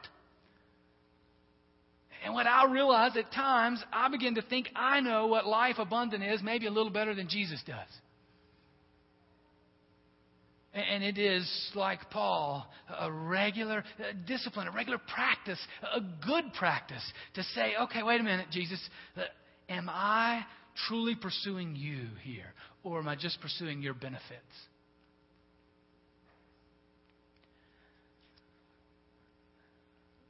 And 2.24 2.34
what 2.34 2.46
I 2.46 2.70
realize 2.70 3.16
at 3.16 3.32
times, 3.32 3.82
I 3.92 4.08
begin 4.08 4.36
to 4.36 4.42
think 4.42 4.68
I 4.76 5.00
know 5.00 5.26
what 5.26 5.46
life 5.46 5.76
abundant 5.78 6.22
is, 6.22 6.40
maybe 6.42 6.66
a 6.66 6.70
little 6.70 6.92
better 6.92 7.14
than 7.14 7.28
Jesus 7.28 7.62
does. 7.66 7.88
And 10.74 11.04
it 11.04 11.18
is, 11.18 11.46
like 11.74 12.08
Paul, 12.10 12.66
a 12.98 13.12
regular 13.12 13.84
discipline, 14.26 14.68
a 14.68 14.70
regular 14.70 14.98
practice, 14.98 15.58
a 15.94 16.00
good 16.26 16.44
practice 16.58 17.02
to 17.34 17.42
say, 17.42 17.74
okay, 17.82 18.02
wait 18.02 18.20
a 18.22 18.24
minute, 18.24 18.46
Jesus, 18.50 18.80
uh, 19.18 19.22
am 19.68 19.90
I 19.90 20.46
truly 20.88 21.14
pursuing 21.14 21.76
you 21.76 22.06
here? 22.22 22.54
Or 22.84 22.98
am 23.00 23.08
I 23.08 23.16
just 23.16 23.38
pursuing 23.42 23.82
your 23.82 23.92
benefits? 23.92 24.40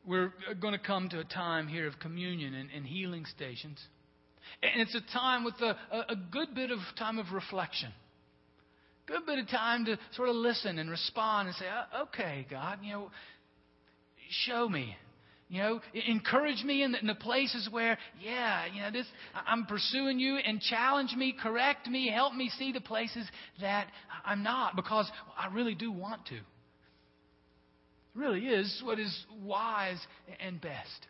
We're 0.05 0.33
going 0.61 0.75
to 0.75 0.85
come 0.85 1.09
to 1.11 1.21
a 1.21 1.25
time 1.25 1.69
here 1.69 1.87
of 1.87 2.01
communion 2.01 2.55
and, 2.55 2.69
and 2.75 2.85
healing 2.85 3.27
stations. 3.27 3.79
And 4.61 4.83
it's 4.83 4.97
a 4.97 5.13
time 5.13 5.45
with 5.45 5.55
a, 5.61 5.77
a 6.09 6.17
good 6.33 6.53
bit 6.53 6.73
of 6.73 6.79
time 6.99 7.21
of 7.21 7.27
reflection 7.33 7.93
good 9.07 9.27
bit 9.27 9.39
of 9.39 9.49
time 9.49 9.85
to 9.87 9.99
sort 10.15 10.29
of 10.29 10.37
listen 10.37 10.79
and 10.79 10.91
respond 10.91 11.49
and 11.49 11.57
say, 11.57 11.67
uh, 11.67 12.03
okay, 12.05 12.47
God, 12.51 12.79
you 12.83 12.93
know, 12.93 13.11
show 14.47 14.69
me. 14.69 14.97
You 15.49 15.59
know, 15.59 15.81
encourage 16.09 16.65
me 16.65 16.83
in 16.83 16.93
the, 16.93 17.01
in 17.01 17.07
the 17.07 17.15
places 17.15 17.69
where, 17.71 17.99
yeah, 18.23 18.65
you 18.73 18.81
know, 18.81 18.91
this, 18.91 19.07
I'm 19.35 19.67
pursuing 19.67 20.19
you 20.19 20.37
and 20.37 20.63
challenge 20.63 21.15
me, 21.15 21.35
correct 21.39 21.87
me, 21.89 22.11
help 22.11 22.33
me 22.33 22.51
see 22.59 22.73
the 22.73 22.81
places 22.81 23.27
that 23.61 23.89
I'm 24.25 24.43
not 24.43 24.77
because 24.77 25.11
I 25.37 25.53
really 25.53 25.75
do 25.75 25.93
want 25.93 26.25
to. 26.29 26.37
It 26.37 26.41
really 28.15 28.47
is 28.47 28.83
what 28.83 28.99
is 28.99 29.15
wise 29.43 29.99
and 30.41 30.59
best. 30.59 31.07